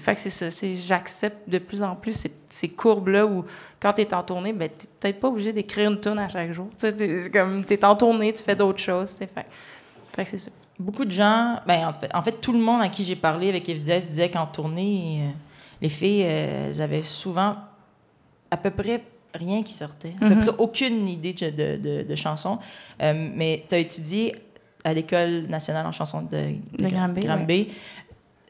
fait 0.00 0.16
que 0.16 0.20
c'est 0.20 0.30
ça 0.30 0.50
c'est 0.50 0.74
j'accepte 0.74 1.48
de 1.48 1.58
plus 1.58 1.80
en 1.80 1.94
plus 1.94 2.12
ces, 2.12 2.32
ces 2.48 2.68
courbes 2.68 3.06
là 3.06 3.24
où 3.24 3.44
quand 3.78 3.92
tu 3.92 4.02
es 4.02 4.12
en 4.14 4.24
tournée 4.24 4.52
ben 4.52 4.68
t'es 4.68 4.88
peut-être 4.98 5.20
pas 5.20 5.28
obligé 5.28 5.52
d'écrire 5.52 5.92
une 5.92 6.00
tune 6.00 6.18
à 6.18 6.26
chaque 6.26 6.50
jour 6.50 6.70
tu 6.76 6.90
sais 6.90 7.30
comme 7.32 7.64
t'es 7.64 7.84
en 7.84 7.94
tournée 7.94 8.32
tu 8.32 8.42
fais 8.42 8.56
d'autres 8.56 8.82
choses 8.82 9.10
fait 9.10 9.30
fait 10.12 10.24
que 10.24 10.30
c'est 10.30 10.38
ça. 10.38 10.50
Beaucoup 10.80 11.04
de 11.04 11.12
gens 11.12 11.60
ben 11.68 11.86
en 11.86 11.92
fait, 11.92 12.10
en 12.12 12.22
fait 12.22 12.40
tout 12.40 12.52
le 12.52 12.58
monde 12.58 12.82
à 12.82 12.88
qui 12.88 13.04
j'ai 13.04 13.14
parlé 13.14 13.48
avec 13.48 13.66
FDS 13.66 14.06
disait 14.08 14.28
qu'en 14.28 14.46
tournée 14.46 15.20
euh, 15.22 15.30
les 15.80 15.88
filles 15.88 16.24
euh, 16.24 16.70
elles 16.70 16.82
avaient 16.82 17.04
souvent 17.04 17.54
à 18.50 18.56
peu 18.56 18.70
près 18.70 19.04
rien 19.34 19.62
qui 19.62 19.72
sortait. 19.72 20.14
À 20.20 20.28
peu 20.28 20.34
mhm. 20.34 20.40
près 20.40 20.54
aucune 20.58 21.08
idée 21.08 21.32
de, 21.32 21.76
de, 21.76 22.02
de 22.02 22.16
chanson. 22.16 22.58
Euh, 23.02 23.28
mais 23.34 23.64
tu 23.68 23.74
as 23.74 23.78
étudié 23.78 24.34
à 24.84 24.92
l'École 24.92 25.46
nationale 25.48 25.86
en 25.86 25.92
chanson 25.92 26.22
de, 26.22 26.56
de, 26.78 26.88
Granby. 27.20 27.68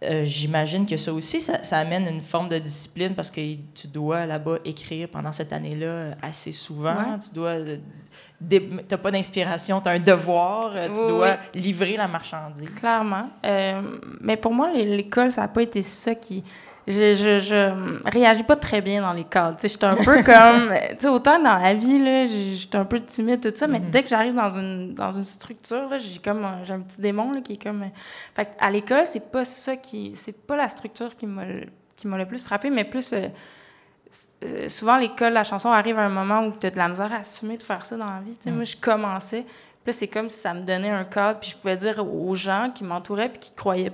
Euh, 0.05 0.25
j'imagine 0.25 0.84
que 0.84 0.96
ça 0.96 1.12
aussi, 1.12 1.40
ça, 1.40 1.62
ça, 1.62 1.79
amène 1.79 2.08
une 2.08 2.23
forme 2.23 2.49
de 2.49 2.58
discipline 2.58 3.14
parce 3.14 3.31
que 3.31 3.40
tu 3.73 3.87
dois 3.87 4.26
là-bas 4.26 4.58
écrire 4.64 5.06
pendant 5.06 5.31
cette 5.31 5.52
année-là 5.52 6.17
assez 6.20 6.50
souvent. 6.50 7.19
Tu 7.25 7.32
dois. 7.32 7.50
Euh, 7.50 7.76
n'as 8.40 8.96
pas 8.96 9.12
d'inspiration, 9.12 9.81
tu 9.81 9.88
as 9.88 9.93
un 9.93 10.00
devoir, 10.00 10.75
tu 10.93 11.06
dois 11.06 11.37
livrer 11.55 11.96
la 11.96 12.08
marchandise. 12.08 12.69
Clairement. 12.81 13.29
mais 14.20 14.37
pour 14.37 14.52
moi, 14.52 14.73
l'école, 14.73 15.31
ça 15.31 15.43
n'a 15.43 15.49
pas 15.49 15.62
été 15.62 15.82
ça 15.82 16.17
qui 16.17 16.43
je, 16.87 17.14
je, 17.14 17.38
je 17.38 18.08
réagis 18.08 18.43
pas 18.43 18.56
très 18.56 18.81
bien 18.81 19.02
dans 19.02 19.12
les 19.12 19.25
cadres. 19.25 19.56
Je 19.62 19.69
suis 19.69 19.79
un 19.82 19.94
peu 19.94 20.23
comme. 20.25 20.75
Tu 20.90 20.96
sais, 20.99 21.08
autant 21.08 21.38
dans 21.38 21.56
la 21.56 21.75
vie, 21.75 21.99
là, 21.99 22.26
j'étais 22.26 22.76
un 22.76 22.84
peu 22.84 23.00
timide, 23.00 23.40
tout 23.40 23.55
ça, 23.55 23.67
mais 23.67 23.79
mm-hmm. 23.79 23.90
dès 23.90 24.02
que 24.02 24.08
j'arrive 24.08 24.34
dans 24.34 24.50
une, 24.50 24.94
dans 24.94 25.12
une 25.12 25.25
structure, 25.25 25.88
j'ai 25.99 26.19
comme 26.19 26.46
j'ai 26.64 26.73
un 26.73 26.81
petit 26.81 27.00
démon 27.00 27.32
là, 27.32 27.40
qui 27.40 27.55
est 27.55 27.62
comme. 27.62 27.84
Fait 28.34 28.49
à 28.58 28.70
l'école, 28.70 29.06
c'est 29.06 29.31
pas 29.31 29.44
ça 29.44 29.76
qui. 29.76 30.12
C'est 30.14 30.32
pas 30.46 30.56
la 30.56 30.69
structure 30.69 31.17
qui 31.17 31.26
m'a 31.26 32.19
le 32.19 32.26
plus 32.26 32.44
frappé, 32.44 32.70
mais 32.70 32.84
plus. 32.84 33.12
Euh, 33.12 34.69
souvent, 34.69 34.99
l'école, 34.99 35.34
la 35.34 35.44
chanson 35.44 35.70
arrive 35.70 35.99
à 35.99 36.02
un 36.02 36.08
moment 36.08 36.46
où 36.46 36.52
tu 36.58 36.67
as 36.67 36.70
de 36.70 36.76
la 36.76 36.88
misère 36.88 37.12
à 37.12 37.19
assumer 37.19 37.56
de 37.56 37.62
faire 37.62 37.87
ça 37.87 37.96
dans 37.96 38.06
la 38.06 38.20
vie. 38.20 38.37
Mm. 38.44 38.55
Moi, 38.55 38.64
je 38.64 38.76
commençais. 38.76 39.46
Puis 39.84 39.94
c'est 39.94 40.06
comme 40.06 40.31
si 40.31 40.38
ça 40.38 40.55
me 40.55 40.62
donnait 40.62 40.90
un 40.90 41.05
cadre, 41.05 41.40
puis 41.40 41.50
je 41.50 41.56
pouvais 41.56 41.76
dire 41.76 42.05
aux 42.06 42.34
gens 42.34 42.70
qui 42.73 42.84
m'entouraient 42.84 43.29
puis 43.29 43.40
qui 43.40 43.52
croyaient 43.55 43.93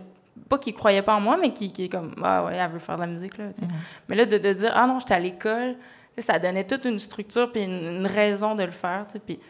pas 0.49 0.59
qu'il 0.59 0.75
croyait 0.75 1.03
pas 1.03 1.15
en 1.15 1.21
moi, 1.21 1.37
mais 1.41 1.53
qui, 1.53 1.73
qui 1.73 1.85
est 1.85 1.89
comme, 1.89 2.15
ah 2.23 2.45
ouais, 2.45 2.57
elle 2.57 2.71
veut 2.71 2.79
faire 2.79 2.97
de 2.97 3.03
la 3.03 3.07
musique, 3.07 3.39
là. 3.39 3.47
Mm-hmm. 3.47 3.69
Mais 4.09 4.17
là, 4.17 4.25
de, 4.27 4.39
de, 4.39 4.53
dire, 4.53 4.73
ah 4.75 4.87
non, 4.87 4.99
j'étais 4.99 5.15
à 5.15 5.19
l'école, 5.19 5.77
ça 6.19 6.39
donnait 6.39 6.67
toute 6.67 6.85
une 6.85 6.99
structure 6.99 7.51
puis 7.53 7.63
une, 7.63 8.07
raison 8.07 8.55
de 8.55 8.65
le 8.65 8.71
faire, 8.71 9.07
tu 9.07 9.15
sais. 9.15 9.19
Puis, 9.21 9.41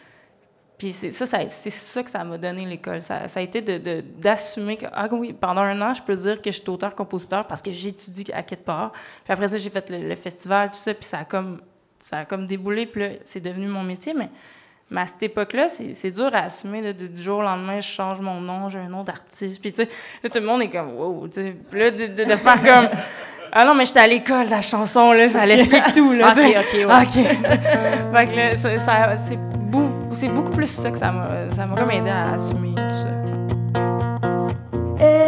puis 0.76 0.92
c'est 0.92 1.10
ça, 1.10 1.26
ça 1.26 1.48
c'est 1.48 1.70
ça 1.70 2.02
que 2.04 2.10
ça 2.10 2.22
m'a 2.22 2.38
donné 2.38 2.64
l'école. 2.64 3.02
Ça, 3.02 3.26
ça, 3.26 3.40
a 3.40 3.42
été 3.42 3.60
de, 3.60 4.00
d'assumer 4.00 4.76
que, 4.76 4.86
ah 4.92 5.08
oui, 5.10 5.32
pendant 5.32 5.62
un 5.62 5.80
an, 5.82 5.92
je 5.92 6.02
peux 6.02 6.14
dire 6.14 6.40
que 6.40 6.52
je 6.52 6.60
suis 6.60 6.70
auteur-compositeur 6.70 7.46
parce 7.48 7.60
que 7.60 7.72
j'ai 7.72 7.88
étudié 7.88 8.32
à 8.32 8.44
quelque 8.44 8.64
part. 8.64 8.92
Puis 9.24 9.32
après 9.32 9.48
ça, 9.48 9.58
j'ai 9.58 9.70
fait 9.70 9.90
le, 9.90 10.08
le, 10.08 10.14
festival, 10.14 10.70
tout 10.70 10.76
ça, 10.76 10.94
puis 10.94 11.04
ça 11.04 11.18
a 11.18 11.24
comme, 11.24 11.60
ça 11.98 12.18
a 12.18 12.24
comme 12.24 12.46
déboulé, 12.46 12.86
puis 12.86 13.00
là, 13.00 13.08
c'est 13.24 13.40
devenu 13.40 13.66
mon 13.66 13.82
métier. 13.82 14.14
Mais 14.14 14.30
mais 14.90 15.02
à 15.02 15.06
cette 15.06 15.22
époque-là, 15.22 15.66
c'est 15.68 16.10
dur 16.10 16.30
à 16.32 16.44
assumer. 16.44 16.80
Là, 16.80 16.92
du 16.94 17.20
jour 17.20 17.40
au 17.40 17.42
lendemain, 17.42 17.80
je 17.80 17.88
change 17.88 18.20
mon 18.20 18.40
nom, 18.40 18.70
j'ai 18.70 18.78
un 18.78 18.88
nom 18.88 19.02
d'artiste. 19.02 19.60
Puis, 19.60 19.72
tu 19.72 19.82
sais, 19.82 19.88
tout 20.30 20.38
le 20.38 20.46
monde 20.46 20.62
est 20.62 20.70
comme, 20.70 20.94
wow, 20.96 21.28
tu 21.28 21.42
sais. 21.42 21.56
Puis 21.70 21.78
là, 21.78 21.90
de, 21.90 22.06
de, 22.06 22.36
faire 22.36 22.62
comme, 22.62 22.88
ah 23.52 23.64
non, 23.66 23.74
mais 23.74 23.84
j'étais 23.84 24.00
à 24.00 24.06
l'école, 24.06 24.48
la 24.48 24.62
chanson, 24.62 25.12
là, 25.12 25.28
ça 25.28 25.44
l'explique 25.44 25.92
tout, 25.94 26.12
là. 26.12 26.32
OK, 26.32 26.38
OK, 26.38 26.74
ouais. 26.74 26.84
OK. 26.84 27.12
fait 28.16 28.26
que 28.26 28.36
là, 28.36 28.56
ça, 28.56 28.78
ça 28.78 29.16
c'est 29.16 29.36
beaucoup, 29.36 30.14
beaucoup 30.34 30.52
plus 30.52 30.70
ça 30.70 30.90
que 30.90 30.98
ça 30.98 31.12
m'a, 31.12 31.50
ça 31.50 31.66
m'a 31.66 31.76
comme 31.76 31.90
aidé 31.90 32.08
à 32.08 32.32
assumer 32.32 32.74
tout 32.74 32.94
ça. 32.94 33.18
Et 35.04 35.27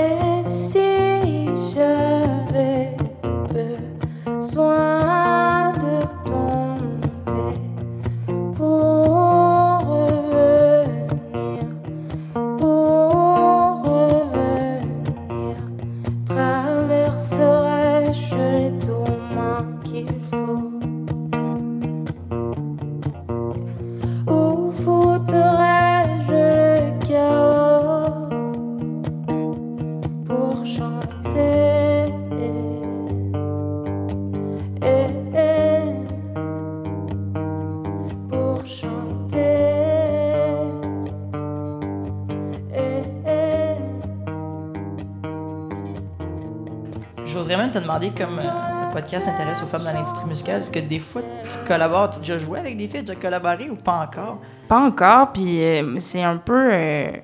te 47.50 47.78
demander 47.78 48.11
comme 48.11 48.38
euh, 48.38 48.92
podcast 48.92 49.26
s'intéresse 49.26 49.61
aux 49.62 49.66
femmes 49.66 49.83
dans 49.85 49.92
l'industrie 49.92 50.25
musicale. 50.26 50.59
Est-ce 50.61 50.71
que 50.71 50.78
des 50.78 51.00
fois, 51.00 51.23
tu 51.49 51.59
collabores, 51.66 52.11
tu 52.11 52.16
as 52.16 52.21
déjà 52.21 52.38
joué 52.38 52.61
avec 52.61 52.76
des 52.76 52.87
filles, 52.87 53.02
tu 53.04 53.11
as 53.11 53.16
collaboré 53.16 53.69
ou 53.71 53.75
pas 53.76 54.04
encore? 54.07 54.38
Pas 54.69 54.78
encore, 54.78 55.33
puis 55.33 55.61
euh, 55.64 55.97
c'est 55.99 56.23
un 56.23 56.37
peu... 56.37 56.71
euh, 56.73 57.11
tu 57.12 57.19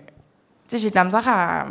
sais, 0.69 0.79
j'ai 0.81 0.91
de 0.91 0.95
la 0.97 1.05
misère 1.05 1.29
à... 1.29 1.67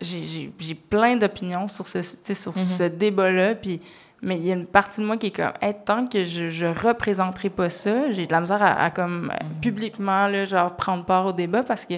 J'ai- 0.00 0.52
plein 0.74 1.16
d'opinions 1.16 1.68
sur 1.68 1.86
ce, 1.86 1.98
Mhm. 1.98 2.64
ce 2.78 2.82
débat-là, 2.84 3.54
puis... 3.54 3.80
Mais 4.22 4.36
il 4.36 4.44
y 4.46 4.50
a 4.50 4.54
une 4.54 4.66
partie 4.66 5.00
de 5.00 5.06
moi 5.06 5.16
qui 5.16 5.28
est 5.28 5.30
comme, 5.30 5.52
hey, 5.62 5.74
tant 5.84 6.06
que 6.06 6.24
je, 6.24 6.50
je 6.50 6.66
représenterai 6.66 7.48
pas 7.48 7.70
ça, 7.70 8.10
j'ai 8.12 8.26
de 8.26 8.32
la 8.32 8.40
misère 8.42 8.62
à, 8.62 8.72
à 8.82 8.90
comme, 8.90 9.32
publiquement, 9.62 10.26
là, 10.26 10.44
genre, 10.44 10.76
prendre 10.76 11.04
part 11.06 11.24
au 11.26 11.32
débat 11.32 11.62
parce 11.62 11.86
que 11.86 11.94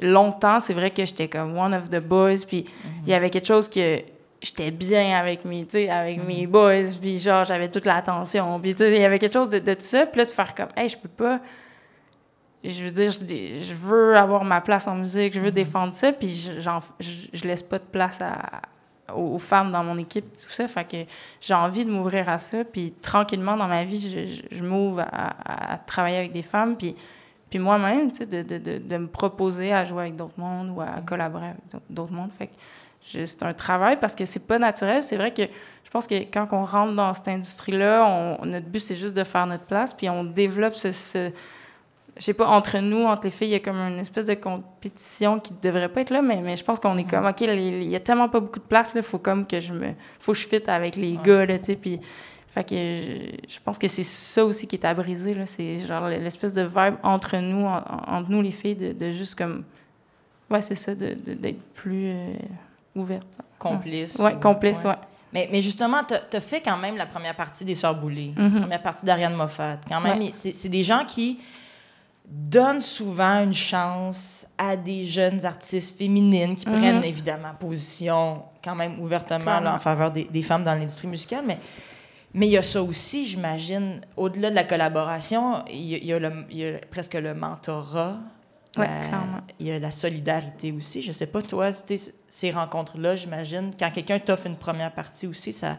longtemps, 0.00 0.60
c'est 0.60 0.74
vrai 0.74 0.90
que 0.90 1.04
j'étais 1.06 1.28
comme 1.28 1.56
one 1.56 1.72
of 1.74 1.88
the 1.88 2.00
boys, 2.00 2.44
puis 2.46 2.66
il 3.04 3.08
y 3.08 3.14
avait 3.14 3.30
quelque 3.30 3.46
chose 3.46 3.70
que 3.70 4.00
j'étais 4.42 4.70
bien 4.72 5.16
avec 5.16 5.44
mes, 5.44 5.66
avec 5.88 6.22
mes 6.24 6.46
boys, 6.46 6.82
puis 7.00 7.18
genre, 7.18 7.44
j'avais 7.44 7.70
toute 7.70 7.84
l'attention, 7.86 8.58
puis 8.60 8.72
tu 8.74 8.78
sais, 8.78 8.94
il 8.96 9.00
y 9.00 9.04
avait 9.04 9.18
quelque 9.18 9.32
chose 9.34 9.48
de, 9.48 9.58
de 9.58 9.74
tout 9.74 9.80
ça, 9.82 10.04
puis 10.06 10.18
là, 10.18 10.24
de 10.24 10.30
faire 10.30 10.54
comme, 10.54 10.68
hey, 10.76 10.88
je 10.88 10.96
peux 10.98 11.08
pas, 11.08 11.40
je 12.64 12.84
veux 12.84 12.90
dire, 12.90 13.10
je, 13.10 13.18
je 13.62 13.74
veux 13.74 14.16
avoir 14.16 14.44
ma 14.44 14.60
place 14.60 14.86
en 14.86 14.94
musique, 14.94 15.34
je 15.34 15.40
veux 15.40 15.50
défendre 15.52 15.92
ça, 15.92 16.12
puis 16.12 16.32
je, 16.34 16.60
j'en- 16.60 16.80
je, 17.00 17.42
laisse 17.44 17.62
pas 17.62 17.78
de 17.78 17.84
place 17.84 18.20
à, 18.20 18.62
aux, 19.14 19.34
aux 19.34 19.38
femmes 19.38 19.72
dans 19.72 19.82
mon 19.82 19.98
équipe, 19.98 20.24
tout 20.36 20.48
ça, 20.50 20.68
fait 20.68 20.84
que 20.84 20.96
j'ai 21.40 21.54
envie 21.54 21.84
de 21.84 21.90
m'ouvrir 21.90 22.28
à 22.28 22.38
ça, 22.38 22.64
puis 22.64 22.92
tranquillement, 23.02 23.56
dans 23.56 23.68
ma 23.68 23.84
vie, 23.84 24.42
je, 24.50 24.64
m'ouvre 24.64 25.00
à, 25.00 25.04
à- 25.06 25.74
à 25.74 25.78
travailler 25.78 26.18
avec 26.18 26.32
des 26.32 26.42
femmes, 26.42 26.76
puis 26.76 26.94
puis 27.50 27.58
moi-même, 27.58 28.10
tu 28.10 28.16
sais, 28.16 28.26
de, 28.26 28.40
de, 28.42 28.56
de, 28.56 28.78
de 28.78 28.96
me 28.96 29.08
proposer 29.08 29.74
à 29.74 29.84
jouer 29.84 30.04
avec 30.04 30.16
d'autres 30.16 30.38
mondes 30.40 30.70
ou 30.74 30.80
à 30.80 31.02
collaborer 31.04 31.48
avec 31.48 31.58
d'autres- 31.90 32.10
mondes. 32.10 32.30
Fait 32.38 32.46
que 32.46 32.52
c'est 33.06 33.42
un 33.42 33.52
travail 33.54 33.98
parce 34.00 34.14
que 34.14 34.24
c'est 34.24 34.46
pas 34.46 34.58
naturel. 34.58 35.02
C'est 35.02 35.16
vrai 35.16 35.32
que 35.32 35.42
je 35.42 35.90
pense 35.90 36.06
que 36.06 36.14
quand 36.22 36.48
on 36.52 36.64
rentre 36.64 36.94
dans 36.94 37.12
cette 37.14 37.28
industrie-là, 37.28 38.04
on- 38.06 38.46
notre 38.46 38.66
but, 38.66 38.80
c'est 38.80 38.94
juste 38.96 39.14
de 39.16 39.24
faire 39.24 39.46
notre 39.46 39.64
place, 39.64 39.92
puis 39.94 40.08
on 40.08 40.24
développe 40.24 40.74
ce... 40.74 40.90
ce 40.92 41.30
je 42.14 42.22
sais 42.22 42.34
pas, 42.34 42.46
entre 42.46 42.78
nous, 42.78 43.04
entre 43.04 43.24
les 43.24 43.30
filles, 43.30 43.48
il 43.48 43.52
y 43.52 43.54
a 43.54 43.58
comme 43.60 43.78
une 43.78 43.98
espèce 43.98 44.26
de 44.26 44.34
compétition 44.34 45.40
qui 45.40 45.54
devrait 45.62 45.88
pas 45.88 46.02
être 46.02 46.10
là, 46.10 46.20
mais, 46.20 46.42
mais 46.42 46.56
je 46.56 46.62
pense 46.64 46.78
qu'on 46.78 46.98
est 46.98 47.08
comme, 47.08 47.24
OK, 47.24 47.40
il 47.40 47.84
y 47.88 47.96
a 47.96 48.00
tellement 48.00 48.28
pas 48.28 48.38
beaucoup 48.40 48.58
de 48.58 48.64
place, 48.64 48.92
là, 48.94 49.00
faut 49.00 49.18
comme 49.18 49.46
que 49.46 49.60
je 49.60 49.72
me... 49.72 49.92
faut 50.20 50.32
que 50.32 50.38
je 50.38 50.46
fitte 50.46 50.68
avec 50.68 50.96
les 50.96 51.16
gars, 51.16 51.46
là, 51.46 51.58
tu 51.58 51.64
sais, 51.72 51.76
puis... 51.76 52.00
Fait 52.48 52.64
que 52.64 52.74
je, 52.76 53.54
je 53.54 53.58
pense 53.64 53.78
que 53.78 53.88
c'est 53.88 54.02
ça 54.02 54.44
aussi 54.44 54.66
qui 54.66 54.76
est 54.76 54.84
à 54.84 54.92
briser, 54.92 55.32
là. 55.32 55.46
C'est 55.46 55.74
genre 55.76 56.06
l'espèce 56.06 56.52
de 56.52 56.60
vibe 56.60 56.96
entre 57.02 57.38
nous, 57.38 57.64
en- 57.64 57.78
en- 57.78 58.16
entre 58.18 58.30
nous 58.30 58.42
les 58.42 58.50
filles, 58.50 58.76
de, 58.76 58.92
de 58.92 59.10
juste 59.10 59.34
comme... 59.38 59.64
Ouais, 60.50 60.60
c'est 60.60 60.74
ça, 60.74 60.94
de- 60.94 61.14
de- 61.14 61.32
d'être 61.32 61.62
plus 61.72 62.08
euh, 62.08 62.34
ouverte. 62.94 63.26
Complice. 63.58 64.18
Ouais, 64.18 64.34
ou- 64.34 64.40
complice, 64.40 64.82
ouais. 64.84 64.94
Mais, 65.32 65.48
mais 65.50 65.62
justement, 65.62 66.02
tu 66.04 66.14
as 66.36 66.40
fait 66.40 66.60
quand 66.60 66.76
même 66.76 66.96
la 66.96 67.06
première 67.06 67.34
partie 67.34 67.64
des 67.64 67.74
Sœurs 67.74 67.96
Mhm. 68.36 68.54
la 68.54 68.60
première 68.60 68.82
partie 68.82 69.06
d'Ariane 69.06 69.34
Moffat. 69.34 69.78
Quand 69.88 70.00
même, 70.00 70.18
Ouais. 70.18 70.30
c'est 70.32 70.68
des 70.68 70.84
gens 70.84 71.04
qui 71.06 71.38
donnent 72.26 72.80
souvent 72.80 73.42
une 73.42 73.54
chance 73.54 74.46
à 74.58 74.76
des 74.76 75.04
jeunes 75.04 75.44
artistes 75.44 75.96
féminines 75.98 76.54
qui 76.56 76.68
Mhm. 76.68 76.76
prennent 76.78 77.04
évidemment 77.04 77.52
position 77.58 78.42
quand 78.64 78.74
même 78.74 78.98
ouvertement 79.00 79.60
là, 79.60 79.74
en 79.74 79.78
faveur 79.78 80.10
des, 80.10 80.24
des 80.24 80.42
femmes 80.42 80.64
dans 80.64 80.74
l'industrie 80.74 81.08
musicale. 81.08 81.44
Mais 81.46 81.58
mais 82.34 82.46
il 82.46 82.52
y 82.52 82.56
a 82.56 82.62
ça 82.62 82.82
aussi, 82.82 83.26
j'imagine, 83.26 84.00
au-delà 84.16 84.48
de 84.48 84.54
la 84.54 84.64
collaboration, 84.64 85.62
il 85.70 85.80
y 86.02 86.06
y 86.06 86.14
a 86.14 86.78
presque 86.90 87.12
le 87.14 87.34
mentorat. 87.34 88.16
Ouais, 88.76 88.86
clairement. 88.86 89.40
il 89.60 89.66
y 89.66 89.72
a 89.72 89.78
la 89.78 89.90
solidarité 89.90 90.72
aussi. 90.72 91.02
Je 91.02 91.12
sais 91.12 91.26
pas, 91.26 91.42
toi, 91.42 91.70
ces 91.72 92.50
rencontres-là, 92.50 93.16
j'imagine, 93.16 93.70
quand 93.78 93.90
quelqu'un 93.90 94.18
t'offre 94.18 94.46
une 94.46 94.56
première 94.56 94.92
partie 94.92 95.26
aussi, 95.26 95.52
ça, 95.52 95.76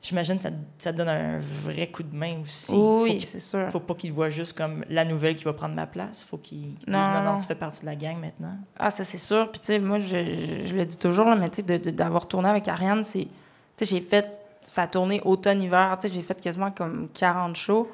j'imagine, 0.00 0.38
ça, 0.38 0.48
ça 0.78 0.92
te 0.92 0.96
donne 0.96 1.10
un 1.10 1.40
vrai 1.40 1.88
coup 1.88 2.02
de 2.02 2.16
main 2.16 2.40
aussi. 2.42 2.72
Oui, 2.72 3.20
c'est 3.20 3.40
sûr. 3.40 3.68
faut 3.70 3.80
pas 3.80 3.94
qu'il 3.94 4.12
voit 4.12 4.30
juste 4.30 4.56
comme 4.56 4.82
la 4.88 5.04
nouvelle 5.04 5.36
qui 5.36 5.44
va 5.44 5.52
prendre 5.52 5.74
ma 5.74 5.86
place. 5.86 6.24
Faut 6.24 6.38
qu'il 6.38 6.74
dise 6.76 6.86
Non, 6.86 7.22
non, 7.22 7.38
tu 7.38 7.46
fais 7.46 7.54
partie 7.54 7.82
de 7.82 7.86
la 7.86 7.96
gang 7.96 8.16
maintenant. 8.18 8.56
Ah, 8.78 8.90
ça, 8.90 9.04
c'est 9.04 9.18
sûr. 9.18 9.50
Puis, 9.50 9.60
tu 9.60 9.66
sais, 9.66 9.78
moi, 9.78 9.98
je, 9.98 10.06
je, 10.08 10.68
je 10.68 10.74
le 10.74 10.86
dis 10.86 10.96
toujours, 10.96 11.26
là, 11.26 11.36
mais 11.36 11.50
tu 11.50 11.62
sais, 11.66 11.78
d'avoir 11.92 12.26
tourné 12.26 12.48
avec 12.48 12.66
Ariane, 12.66 13.04
c'est. 13.04 13.28
Tu 13.76 13.84
sais, 13.84 13.84
j'ai 13.84 14.00
fait 14.00 14.26
sa 14.62 14.86
tournée 14.86 15.20
automne-hiver. 15.22 15.98
Tu 16.00 16.08
sais, 16.08 16.14
j'ai 16.14 16.22
fait 16.22 16.40
quasiment 16.40 16.70
comme 16.70 17.08
40 17.12 17.56
shows. 17.56 17.90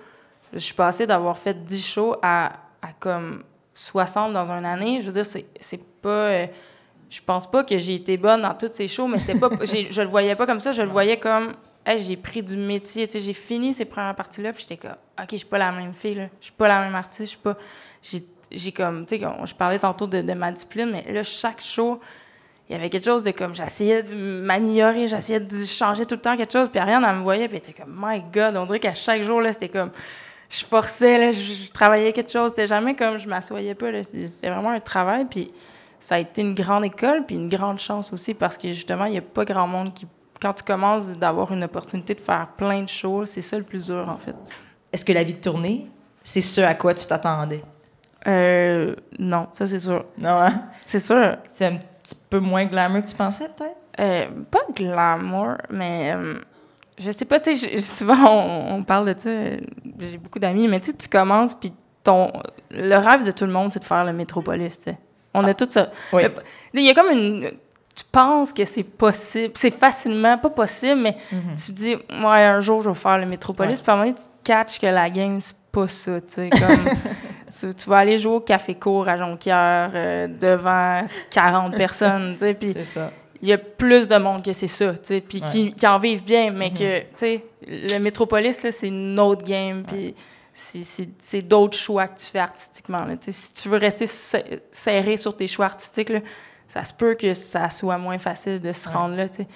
Je 0.53 0.59
suis 0.59 0.75
passée 0.75 1.09
d'avoir 1.09 1.37
fait 1.37 1.65
10 1.65 1.85
shows 1.85 2.17
à, 2.23 2.53
à 2.81 2.93
comme 3.01 3.43
60 3.77 4.33
dans 4.33 4.51
une 4.51 4.65
année. 4.65 5.01
Je 5.01 5.07
veux 5.07 5.13
dire, 5.13 5.27
c'est 5.27 5.85
pas. 6.01 6.09
euh, 6.09 6.47
je 7.09 7.21
pense 7.21 7.49
pas 7.49 7.63
que 7.63 7.79
j'ai 7.79 7.95
été 7.95 8.17
bonne 8.17 8.43
dans 8.43 8.55
toutes 8.55 8.73
ces 8.73 8.89
shows, 8.89 9.07
mais 9.07 9.19
c'était 9.19 9.39
pas. 9.39 9.49
je 9.61 10.01
le 10.01 10.09
voyais 10.09 10.35
pas 10.35 10.47
comme 10.47 10.61
ça. 10.61 10.73
Je 10.73 10.83
le 10.83 10.89
voyais 10.89 11.19
comme. 11.19 11.55
Hey, 11.85 12.03
j'ai 12.03 12.17
pris 12.17 12.43
du 12.43 12.57
métier. 12.57 13.07
Tu 13.07 13.13
sais, 13.13 13.21
j'ai 13.21 13.33
fini 13.33 13.73
ces 13.73 13.85
premières 13.85 14.17
parties-là, 14.17 14.53
puis 14.53 14.67
j'étais 14.69 14.89
comme, 14.89 14.97
OK, 15.21 15.29
je 15.31 15.37
suis 15.37 15.47
pas 15.47 15.59
la 15.59 15.71
même 15.71 15.93
fille, 15.93 16.17
là. 16.17 16.29
Je 16.41 16.47
suis 16.47 16.55
pas 16.55 16.67
la 16.67 16.81
même 16.81 16.95
artiste. 16.95 17.23
Je 17.23 17.29
suis 17.29 17.39
pas. 17.39 17.57
J'ai 18.51 18.73
comme, 18.73 19.05
tu 19.07 19.19
sais, 19.19 19.27
je 19.45 19.55
parlais 19.55 19.79
tantôt 19.79 20.07
de, 20.07 20.23
de 20.23 20.33
ma 20.33 20.53
discipline, 20.53 20.91
mais 20.91 21.13
là, 21.13 21.23
chaque 21.25 21.61
show, 21.61 22.01
il 22.69 22.73
y 22.73 22.79
avait 22.79 22.91
quelque 22.91 23.05
chose 23.05 23.25
de 23.25 23.33
comme, 23.33 23.55
j'essayais 23.55 24.05
de 24.05 24.15
m'améliorer, 24.15 25.09
j'essayais 25.09 25.41
de 25.41 25.65
changer 25.65 26.07
tout 26.07 26.15
le 26.15 26.21
temps 26.21 26.37
quelque 26.37 26.53
chose, 26.53 26.69
puis 26.69 26.79
Ariane, 26.79 27.05
elle 27.05 27.17
me 27.17 27.23
voyait, 27.23 27.49
puis 27.49 27.59
elle 27.59 27.71
était 27.71 27.83
comme, 27.83 27.95
my 28.01 28.23
God, 28.33 28.57
on 28.57 28.67
dirait 28.67 28.79
qu'à 28.79 28.95
chaque 28.95 29.23
jour, 29.23 29.41
là, 29.41 29.53
c'était 29.53 29.69
comme, 29.69 29.91
je 30.51 30.65
forçais, 30.65 31.19
là, 31.19 31.33
je, 31.33 31.71
travaillais 31.73 32.13
quelque 32.13 32.31
chose, 32.31 32.51
c'était 32.51 32.67
jamais 32.67 32.95
comme, 32.95 33.19
je 33.19 33.29
m'assoyais 33.29 33.75
pas, 33.75 34.03
c'était 34.03 34.51
vraiment 34.51 34.71
un 34.71 34.81
travail, 34.81 35.27
puis 35.29 35.53
ça 36.01 36.17
a 36.17 36.19
été 36.19 36.41
une 36.41 36.55
grande 36.55 36.85
école, 36.85 37.25
puis 37.27 37.37
une 37.37 37.49
grande 37.49 37.79
chance 37.79 38.13
aussi, 38.13 38.35
parce 38.35 38.57
que 38.57 38.69
justement, 38.69 39.07
il 39.07 39.15
y 39.15 39.19
a 39.19 39.23
pas 39.23 39.45
grand 39.45 39.67
monde 39.67 39.93
qui, 39.93 40.07
quand 40.41 40.53
tu 40.53 40.63
commences 40.63 41.09
d'avoir 41.09 41.53
une 41.53 41.65
opportunité 41.65 42.15
de 42.15 42.21
faire 42.21 42.49
plein 42.57 42.83
de 42.83 42.89
choses, 42.89 43.31
c'est 43.31 43.41
ça 43.41 43.59
le 43.59 43.65
plus 43.65 43.87
dur, 43.87 44.09
en 44.09 44.19
fait. 44.19 44.37
Est-ce 44.93 45.05
que 45.05 45.13
la 45.13 45.25
vie 45.25 45.35
de 45.35 45.41
tournée, 45.41 45.91
c'est 46.23 46.41
ce 46.41 46.61
à 46.61 46.75
quoi 46.75 46.95
tu 46.95 47.07
t'attendais? 47.07 47.63
Euh, 48.27 48.95
non, 49.19 49.49
ça 49.53 49.67
c'est 49.67 49.79
sûr. 49.79 50.05
Non, 50.19 50.31
hein? 50.31 50.63
C'est 50.83 51.01
sûr. 51.01 51.37
C'est 51.49 51.67
un 51.67 51.77
petit 51.77 52.17
peu 52.29 52.41
moins 52.41 52.65
glamour 52.65 53.03
que 53.03 53.09
tu 53.09 53.15
pensais, 53.15 53.49
peut-être? 53.49 53.77
Euh, 53.99 54.27
pas 54.51 54.63
glamour, 54.75 55.55
mais 55.71 56.13
euh, 56.15 56.35
je 56.99 57.11
sais 57.11 57.25
pas, 57.25 57.41
tu 57.41 57.57
sais, 57.57 57.81
souvent 57.81 58.17
on, 58.27 58.77
on 58.77 58.83
parle 58.85 59.15
de 59.15 59.19
ça, 59.19 59.31
j'ai 59.99 60.19
beaucoup 60.19 60.39
d'amis, 60.39 60.69
mais 60.69 60.81
tu 60.81 60.91
sais, 60.91 60.97
tu 60.97 61.09
commences, 61.09 61.55
puis 61.55 61.73
ton, 62.03 62.33
le 62.71 62.97
rêve 62.97 63.25
de 63.25 63.31
tout 63.31 63.45
le 63.45 63.53
monde, 63.53 63.73
c'est 63.73 63.81
de 63.81 63.85
faire 63.85 64.05
le 64.05 64.13
métropolis, 64.13 64.79
tu 64.79 64.85
sais. 64.85 64.99
On 65.35 65.45
a 65.45 65.53
tout 65.53 65.67
ça. 65.69 65.91
Oui. 66.13 66.23
Il 66.73 66.83
y 66.83 66.91
a 66.91 66.95
comme 66.95 67.11
une... 67.11 67.51
Tu 67.95 68.05
penses 68.13 68.53
que 68.53 68.65
c'est 68.65 68.83
possible, 68.83 69.53
c'est 69.57 69.71
facilement, 69.71 70.37
pas 70.37 70.51
possible, 70.51 71.01
mais 71.01 71.17
tu 71.31 71.73
dis, 71.73 71.95
ouais, 71.95 72.45
un 72.45 72.61
jour, 72.61 72.83
je 72.83 72.91
vais 72.91 72.95
faire 72.95 73.19
le 73.19 73.27
métropolis, 73.27 73.81
puis 73.81 73.91
à 73.91 73.95
un 73.95 73.97
moment 73.97 74.11
donné, 74.11 74.19
tu 74.19 74.27
catches 74.45 74.79
que 74.79 74.87
la 74.87 75.09
game, 75.09 75.41
c'est 75.41 75.57
pas 75.73 75.89
ça, 75.89 76.21
tu 76.21 76.35
sais, 76.35 76.51
comme... 76.51 76.85
tu, 77.71 77.75
tu 77.75 77.89
vas 77.89 77.97
aller 77.97 78.19
jouer 78.19 78.35
au 78.35 78.41
Café 78.41 78.75
Court 78.75 79.09
à 79.09 79.17
Jonquière 79.17 79.91
euh, 79.95 80.29
devant 80.29 81.07
40 81.31 81.75
personnes, 81.77 82.33
tu 82.35 82.41
sais, 82.41 82.55
puis 82.55 82.73
C'est 82.75 82.85
ça. 82.85 83.11
Il 83.43 83.49
y 83.49 83.53
a 83.53 83.59
plus 83.59 84.09
de 84.09 84.17
monde 84.17 84.45
que 84.45 84.53
c'est 84.53 84.67
ça, 84.67 84.93
tu 84.95 84.99
sais, 85.05 85.21
puis 85.21 85.41
Ouais. 85.41 85.47
qui, 85.51 85.73
qui 85.75 85.87
en 85.87 85.99
vivent 85.99 86.25
bien, 86.25 86.51
mais 86.51 86.71
Mhm. 86.71 86.77
que, 86.79 87.01
tu 87.01 87.07
sais, 87.17 87.45
le 87.67 87.99
Métropolis, 87.99 88.67
c'est 88.71 88.89
une 88.89 89.19
autre 89.21 89.45
game, 89.45 89.83
puis 89.85 90.15
c'est- 90.55 91.43
d'autres 91.43 91.77
choix 91.77 92.09
que 92.09 92.19
tu 92.19 92.27
fais 92.27 92.39
artistiquement, 92.39 93.05
là. 93.05 93.15
Si 93.21 93.53
tu 93.53 93.69
veux 93.69 93.79
rester 93.79 94.07
se- 94.07 94.37
serré 94.73 95.17
sur 95.17 95.37
tes 95.37 95.47
choix 95.47 95.67
artistiques, 95.67 96.09
là, 96.09 96.21
ça 96.69 96.85
se 96.85 96.95
peut 96.95 97.15
que 97.15 97.35
ça 97.35 97.69
soit 97.71 97.99
moins 97.99 98.19
facile 98.19 98.61
de 98.61 98.73
se 98.73 98.89
Ouais. 98.89 98.95
rendre 98.95 99.17
là, 99.17 99.29
tu 99.29 99.43
sais. 99.43 99.49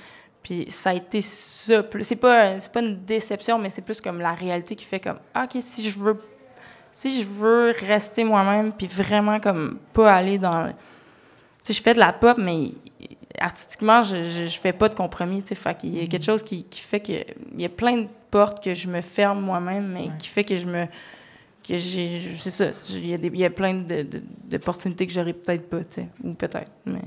Puis 0.43 0.67
ça 0.71 0.91
a 0.91 0.95
été 0.95 1.21
ça. 1.21 1.83
C'est 2.01 2.17
pas, 2.17 2.59
c'est 2.59 2.73
pas 2.73 2.81
une 2.81 3.05
déception, 3.05 3.59
mais 3.59 3.69
c'est 3.69 3.83
plus 3.83 4.01
comme 4.01 4.21
la 4.21 4.33
réalité 4.33 4.75
qui 4.75 4.85
fait 4.87 5.01
comme, 5.01 5.19
ah, 5.35 5.45
OK, 5.45 5.61
si 5.61 5.89
je 5.91 5.99
veux 5.99 6.19
si 6.93 7.23
je 7.23 7.27
veux 7.27 7.73
rester 7.87 8.25
moi-même 8.25 8.73
puis 8.73 8.89
vraiment 8.89 9.39
comme 9.39 9.79
pas 9.93 10.13
aller 10.13 10.39
dans 10.39 10.63
le- 10.65 10.73
tu 10.73 10.77
sais 11.63 11.73
je 11.73 11.81
fais 11.83 11.95
de 11.95 12.01
la 12.01 12.13
pop 12.13 12.37
mais 12.37 12.73
artistiquement 13.41 14.03
je, 14.03 14.17
je, 14.25 14.47
je 14.47 14.59
fais 14.61 14.73
pas 14.73 14.89
de 14.89 14.95
compromis 14.95 15.43
tu 15.43 15.55
sais 15.55 15.75
qu'il 15.75 15.97
y 15.97 16.01
a 16.03 16.07
quelque 16.07 16.25
chose 16.25 16.43
qui, 16.43 16.65
qui 16.65 16.81
fait 16.81 17.01
que 17.01 17.13
il 17.55 17.61
y 17.61 17.65
a 17.65 17.69
plein 17.71 17.97
de 17.99 18.07
portes 18.31 18.63
que 18.63 18.75
je 18.75 18.89
me 18.89 19.01
ferme 19.01 19.41
moi-même 19.41 19.87
mais 19.89 20.03
Ouais. 20.03 20.11
qui 20.19 20.29
fait 20.29 20.45
que 20.45 20.57
je 20.57 20.67
me 20.67 20.87
que 21.67 21.77
j'ai 21.77 22.21
c'est 22.39 22.51
ça 22.51 22.67
il 22.91 23.07
y 23.07 23.13
il 23.15 23.37
y 23.39 23.45
a 23.45 23.51
plein 23.51 23.75
de, 23.75 24.03
de- 24.03 24.23
d'opportunités 24.45 25.07
que 25.07 25.13
j'aurais 25.13 25.33
peut-être 25.33 25.69
pas 25.69 25.79
tu 25.79 25.85
sais 26.03 26.07
ou 26.23 26.33
peut-être 26.35 26.71
mais 26.87 27.01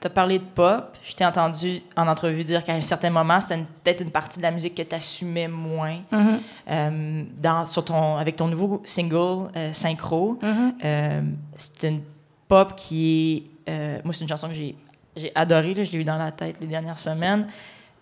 Tu 0.00 0.06
as 0.06 0.10
parlé 0.10 0.38
de 0.38 0.44
pop. 0.44 0.96
Je 1.02 1.12
t'ai 1.14 1.24
entendu 1.24 1.80
en 1.96 2.06
entrevue 2.06 2.44
dire 2.44 2.62
qu'à 2.62 2.74
un 2.74 2.82
certain 2.82 3.08
moment, 3.10 3.40
c'était 3.40 3.62
peut-être 3.82 4.02
une 4.02 4.10
partie 4.10 4.38
de 4.38 4.42
la 4.42 4.50
musique 4.50 4.74
que 4.74 4.82
tu 4.82 4.94
assumais 4.94 5.48
moins. 5.48 5.98
Mhm. 6.12 6.38
Euh, 6.68 7.22
dans, 7.40 7.64
sur 7.64 7.82
ton, 7.82 8.16
avec 8.18 8.36
ton 8.36 8.46
nouveau 8.46 8.82
single, 8.84 9.48
euh, 9.56 9.72
Synchro, 9.72 10.38
Mhm. 10.42 10.74
euh, 10.84 11.22
c'est 11.56 11.88
une 11.88 12.02
pop 12.46 12.74
qui 12.76 13.48
est. 13.66 14.04
moi, 14.04 14.12
c'est 14.12 14.20
une 14.24 14.28
chanson 14.28 14.48
que 14.48 14.54
j'ai, 14.54 14.76
j'ai 15.16 15.32
adorée. 15.34 15.74
là, 15.74 15.84
je 15.84 15.90
l'ai 15.92 15.98
eu 15.98 16.04
dans 16.04 16.16
la 16.16 16.30
tête 16.32 16.56
les 16.60 16.66
dernières 16.66 16.98
semaines. 16.98 17.46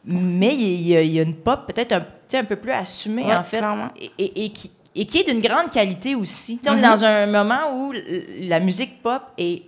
Mais 0.05 0.55
il 0.55 0.83
y, 0.87 0.97
a, 0.97 1.01
il 1.03 1.13
y 1.13 1.19
a 1.19 1.23
une 1.23 1.35
pop 1.37 1.67
peut-être 1.67 1.93
un, 1.93 2.05
un 2.39 2.45
peu 2.45 2.57
plus 2.57 2.73
assumée, 2.73 3.25
Ouais, 3.25 3.35
en 3.37 3.43
fait. 3.43 3.63
Et, 3.97 4.11
et- 4.19 4.45
et 4.45 4.49
qui, 4.53 4.71
et 4.95 5.07
qui 5.07 5.19
est 5.21 5.33
d'une 5.33 5.41
grande 5.41 5.71
qualité 5.71 6.15
aussi. 6.15 6.59
Tu 6.59 6.65
sais, 6.65 6.71
On 6.71 6.77
est 6.77 6.83
dans 6.83 7.05
un 7.05 7.27
moment 7.27 7.73
où 7.75 7.93
la 8.41 8.61
musique 8.61 9.03
pop 9.03 9.23
est 9.39 9.63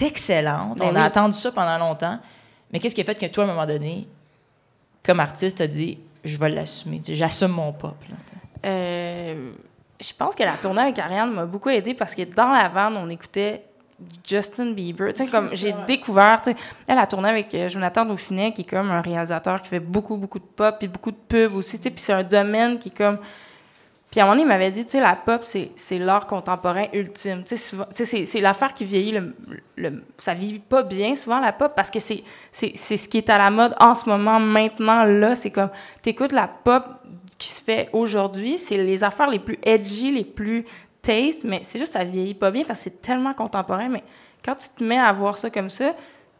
excellente. 0.00 0.78
Ben 0.78 0.88
On 0.90 0.94
a 0.96 1.02
attendu 1.04 1.34
ça 1.38 1.52
pendant 1.52 1.78
longtemps. 1.78 2.18
Mais 2.72 2.80
qu'est-ce 2.80 2.94
qui 2.94 3.00
a 3.00 3.04
fait 3.04 3.14
que 3.18 3.26
toi, 3.26 3.44
à 3.44 3.46
un 3.46 3.50
moment 3.50 3.66
donné, 3.66 4.06
comme 5.04 5.20
artiste, 5.20 5.58
t'as 5.58 5.66
dit 5.68 5.98
je 6.24 6.36
vais 6.38 6.48
l'assumer. 6.48 7.00
J'assume 7.06 7.48
mon 7.52 7.72
pop. 7.72 7.94
Euh, 8.66 9.50
je 10.00 10.12
pense 10.18 10.34
que 10.34 10.42
la 10.42 10.56
tournée 10.56 10.82
avec 10.82 10.98
Ariane 10.98 11.32
m'a 11.32 11.46
beaucoup 11.46 11.68
aidé 11.70 11.94
parce 11.94 12.14
que 12.14 12.22
dans 12.22 12.48
la 12.50 12.68
vanne, 12.68 12.96
on 12.96 13.08
écoutait 13.08 13.62
Justin 14.26 14.72
Bieber. 14.72 15.12
Tu 15.12 15.24
sais, 15.24 15.30
comme 15.30 15.50
j'ai 15.52 15.74
découvert, 15.86 16.40
tu 16.42 16.50
sais, 16.50 16.56
elle 16.86 16.98
a 16.98 17.06
tourné 17.06 17.28
avec 17.28 17.52
euh, 17.54 17.68
Jonathan 17.68 18.04
Dauphinet, 18.04 18.52
qui 18.52 18.62
est 18.62 18.70
comme 18.70 18.90
un 18.90 19.00
réalisateur 19.00 19.62
qui 19.62 19.68
fait 19.68 19.80
beaucoup, 19.80 20.16
beaucoup 20.16 20.38
de 20.38 20.44
pop 20.44 20.76
et 20.80 20.88
beaucoup 20.88 21.10
de 21.10 21.16
pubs 21.16 21.54
aussi, 21.54 21.78
tu 21.78 21.84
sais, 21.84 21.90
puis 21.90 22.00
c'est 22.00 22.12
un 22.12 22.24
domaine 22.24 22.78
qui 22.78 22.88
est 22.88 22.96
comme... 22.96 23.18
Puis 24.10 24.20
à 24.20 24.22
un 24.22 24.26
moment 24.26 24.36
donné, 24.36 24.44
il 24.44 24.48
m'avait 24.48 24.70
dit, 24.70 24.86
tu 24.86 24.92
sais, 24.92 25.00
la 25.00 25.14
pop, 25.16 25.44
c'est 25.44 25.98
l'art 25.98 26.26
contemporain 26.26 26.86
ultime. 26.94 27.44
Tu 27.44 27.58
sais, 27.58 28.24
c'est 28.24 28.40
l'affaire 28.40 28.72
qui 28.72 28.86
vieillit, 28.86 29.12
le, 29.12 29.36
le, 29.76 30.02
ça 30.16 30.32
vieillit 30.32 30.60
pas 30.60 30.82
bien 30.82 31.14
souvent, 31.14 31.40
la 31.40 31.52
pop, 31.52 31.72
parce 31.76 31.90
que 31.90 31.98
c'est 31.98 32.24
ce 32.52 33.08
qui 33.08 33.18
est 33.18 33.28
à 33.28 33.36
la 33.36 33.50
mode 33.50 33.74
en 33.78 33.94
ce 33.94 34.08
moment, 34.08 34.40
maintenant, 34.40 35.04
là. 35.04 35.34
C'est 35.34 35.50
comme, 35.50 35.68
t'écoutes 36.00 36.32
la 36.32 36.48
pop 36.48 36.86
qui 37.36 37.48
se 37.48 37.62
fait 37.62 37.90
aujourd'hui, 37.92 38.56
c'est 38.56 38.78
les 38.78 39.04
affaires 39.04 39.28
les 39.28 39.38
plus 39.38 39.58
edgy, 39.62 40.10
les 40.10 40.24
plus 40.24 40.64
taste, 41.02 41.44
mais 41.44 41.60
c'est 41.62 41.78
juste 41.78 41.92
ça 41.92 42.04
vieillit 42.04 42.34
pas 42.34 42.50
bien 42.50 42.64
parce 42.64 42.80
que 42.80 42.84
c'est 42.84 43.02
tellement 43.02 43.34
contemporain. 43.34 43.88
Mais 43.88 44.04
quand 44.44 44.54
tu 44.54 44.68
te 44.68 44.84
mets 44.84 44.98
à 44.98 45.12
voir 45.12 45.36
ça 45.38 45.50
comme 45.50 45.70
ça, 45.70 45.94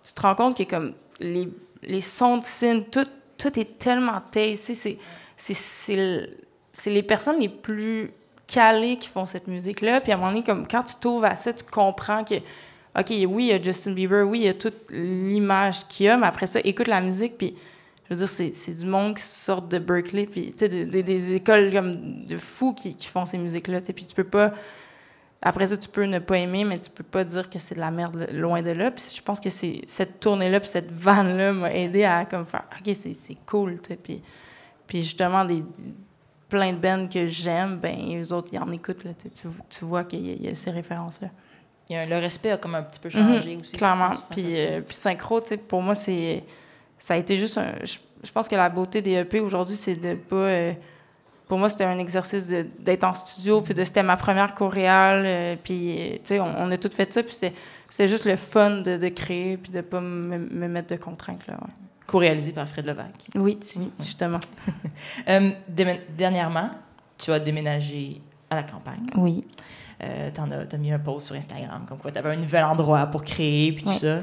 tu 0.05 0.13
te 0.13 0.21
rends 0.21 0.35
compte 0.35 0.57
que 0.57 0.63
comme 0.65 0.95
les, 1.21 1.49
les 1.83 2.01
sons 2.01 2.39
de 2.39 2.45
scène, 2.45 2.85
tout, 2.85 3.07
tout 3.37 3.59
est 3.59 3.79
tellement 3.79 4.21
taste. 4.31 4.73
C'est 5.37 6.91
les 6.91 7.03
personnes 7.03 7.41
les 7.41 7.49
plus 7.49 8.13
calées 8.47 8.97
qui 8.97 9.09
font 9.09 9.27
cette 9.27 9.47
musique-là. 9.47 10.01
Puis 10.01 10.13
à 10.13 10.17
un 10.17 10.19
moment 10.19 10.31
donné, 10.31 10.43
comme, 10.43 10.67
quand 10.67 10.83
tu 10.83 10.97
t'ouvres 10.97 11.27
à 11.27 11.37
ça, 11.37 11.53
tu 11.53 11.65
comprends 11.65 12.25
que, 12.25 12.37
OK, 12.99 13.11
oui, 13.11 13.45
il 13.45 13.47
y 13.47 13.53
a 13.53 13.63
Justin 13.63 13.93
Bieber, 13.93 14.27
oui, 14.27 14.41
il 14.41 14.45
y 14.47 14.49
a 14.49 14.55
toute 14.55 14.91
l'image 14.91 15.87
qu'il 15.89 16.07
y 16.07 16.09
a, 16.09 16.17
mais 16.17 16.27
après 16.27 16.47
ça, 16.47 16.61
écoute 16.65 16.89
la 16.89 17.01
musique, 17.01 17.39
puis 17.39 17.55
je 18.09 18.15
veux 18.15 18.27
dire, 18.27 18.53
c'est 18.55 18.79
du 18.79 18.87
monde 18.87 19.17
qui 19.17 19.23
sort 19.23 19.63
de 19.63 19.79
Berkeley, 19.79 20.27
puis 20.27 20.53
tu 20.53 20.59
sais, 20.59 20.69
des, 20.69 21.35
écoles 21.35 21.73
comme 21.73 22.25
de 22.25 22.37
fous 22.39 22.73
qui, 22.73 22.95
qui 22.95 23.07
font 23.07 23.27
ces 23.27 23.37
musiques-là, 23.37 23.81
puis 23.81 24.07
tu 24.07 24.15
peux 24.15 24.25
pas... 24.25 24.53
Après 25.41 25.69
ça, 25.69 25.77
tu 25.77 25.89
peux 25.89 26.05
ne 26.05 26.19
pas 26.19 26.39
aimer, 26.39 26.65
mais 26.65 26.79
tu 26.79 26.91
peux 26.91 27.05
pas 27.05 27.23
dire 27.23 27.49
que 27.49 27.59
c'est 27.59 27.77
de 27.77 27.81
la 27.81 27.93
merde 27.93 28.29
loin 28.33 28.61
de 28.61 28.71
là. 28.71 28.91
Puis 28.91 29.13
je 29.15 29.23
pense 29.23 29.39
que 29.39 29.51
c'est 29.51 29.83
cette 29.87 30.19
tournée-là, 30.19 30.59
puis 30.59 30.69
cette 30.69 30.91
vanne-là 30.91 31.53
m'a 31.53 31.73
aidé 31.73 32.03
à 32.05 32.25
comme 32.25 32.45
faire 32.45 32.65
«OK, 32.81 32.93
c'est 32.95 33.37
cool», 33.47 33.79
tu 33.83 33.91
sais, 33.91 33.97
puis, 33.97 34.21
puis 34.87 35.03
justement, 35.03 35.45
des, 35.45 35.63
plein 36.49 36.73
de 36.73 36.79
bands 36.79 37.09
que 37.09 37.29
j'aime, 37.29 37.77
ben 37.77 38.21
eux 38.21 38.33
autres, 38.33 38.49
ils 38.53 38.59
en 38.59 38.71
écoutent, 38.73 39.05
là, 39.05 39.11
tu, 39.15 39.49
tu 39.69 39.85
vois 39.85 40.05
qu'il 40.05 40.43
y, 40.43 40.49
a 40.49 40.55
ces 40.55 40.71
références-là. 40.71 41.29
Il 41.91 41.97
y 41.97 41.97
a, 41.97 42.07
le 42.07 42.17
respect 42.17 42.51
a 42.51 42.57
comme 42.57 42.75
un 42.75 42.83
petit 42.83 43.01
peu 43.01 43.09
changé 43.09 43.55
mhm, 43.55 43.61
aussi. 43.61 43.77
Clairement. 43.77 44.13
Puis, 44.31 44.45
euh, 44.57 44.81
puis 44.81 44.97
synchro, 44.97 45.41
tu 45.41 45.49
sais, 45.49 45.57
pour 45.57 45.83
moi, 45.83 45.95
c'est 45.95 46.43
ça 46.99 47.15
a 47.15 47.17
été 47.17 47.37
juste 47.37 47.59
un. 47.59 47.75
Je, 47.85 48.31
pense 48.33 48.49
que 48.49 48.57
la 48.57 48.69
beauté 48.69 49.01
des 49.01 49.13
EP 49.13 49.41
aujourd'hui, 49.41 49.77
c'est 49.77 49.95
de 49.95 50.15
pas. 50.15 50.37
Euh, 50.37 50.73
pour 51.49 51.59
moi, 51.59 51.71
c'était 51.71 51.85
un 51.85 51.99
exercice 51.99 52.47
d'être 52.47 53.05
en 53.05 53.15
studio, 53.15 53.63
puis 53.63 53.75
c'était 53.77 54.03
ma 54.03 54.19
première 54.19 54.55
choréale, 54.55 55.23
euh, 55.25 55.57
puis, 55.63 56.21
tu 56.23 56.35
sais, 56.35 56.41
on, 56.41 56.71
a 56.71 56.77
tout 56.77 56.91
fait 56.91 57.11
ça, 57.11 57.23
puis 57.23 57.35
c'était 57.35 58.07
juste 58.07 58.27
le 58.27 58.37
fun 58.37 58.83
de, 58.83 58.99
de 58.99 59.09
créer, 59.09 59.57
puis 59.57 59.73
de 59.73 59.81
pas 59.81 60.01
me, 60.01 60.37
me, 60.37 60.69
mettre 60.69 60.95
de 60.95 61.01
contraintes, 61.01 61.47
là, 61.47 61.55
ouais. 61.55 61.73
Co-réalisé 62.07 62.53
par 62.53 62.69
Fred 62.69 62.87
Levac. 62.87 63.29
Oui, 63.35 63.59
justement. 64.01 64.41
Euh, 65.29 65.51
dernièrement, 66.17 66.71
tu 67.17 67.31
as 67.31 67.39
déménagé 67.39 68.21
à 68.51 68.57
la 68.57 68.63
campagne. 68.65 69.07
Oui. 69.15 69.45
Euh, 70.03 70.31
tu 70.35 70.41
as, 70.41 70.75
as, 70.75 70.77
mis 70.77 70.91
un 70.91 70.99
post 70.99 71.29
sur 71.29 71.37
Instagram, 71.37 71.85
comme 71.89 71.99
quoi 71.99 72.11
tu 72.11 72.19
avais 72.19 72.33
un 72.33 72.37
nouvel 72.37 72.65
endroit 72.65 73.07
pour 73.07 73.23
créer, 73.23 73.73
puis 73.73 73.85
tout 73.85 73.93
ça 73.93 74.23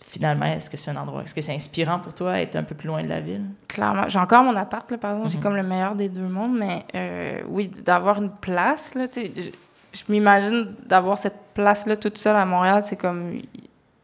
finalement, 0.00 0.46
est-ce 0.46 0.70
que 0.70 0.76
c'est 0.76 0.90
un 0.90 0.96
endroit, 0.96 1.22
est-ce 1.22 1.34
que 1.34 1.40
c'est 1.40 1.54
inspirant 1.54 1.98
pour 1.98 2.14
toi, 2.14 2.38
être 2.40 2.56
un 2.56 2.62
peu 2.62 2.74
plus 2.74 2.86
loin 2.88 3.02
de 3.02 3.08
la 3.08 3.20
ville? 3.20 3.44
Clairement. 3.68 4.08
J'ai 4.08 4.18
encore 4.18 4.42
mon 4.42 4.54
appart, 4.56 4.90
là, 4.90 4.98
par 4.98 5.12
exemple. 5.12 5.30
J'ai 5.30 5.38
Mhm. 5.38 5.42
comme 5.42 5.56
le 5.56 5.62
meilleur 5.62 5.94
des 5.94 6.08
deux 6.08 6.28
mondes, 6.28 6.56
mais 6.56 6.84
euh, 6.94 7.40
oui, 7.48 7.68
d'avoir 7.68 8.20
une 8.22 8.30
place, 8.30 8.94
là, 8.94 9.08
tu 9.08 9.20
sais, 9.22 9.32
je, 9.92 10.02
m'imagine 10.08 10.74
d'avoir 10.84 11.18
cette 11.18 11.38
place-là 11.54 11.96
toute 11.96 12.18
seule 12.18 12.36
à 12.36 12.44
Montréal, 12.44 12.82
c'est 12.84 12.96
comme... 12.96 13.40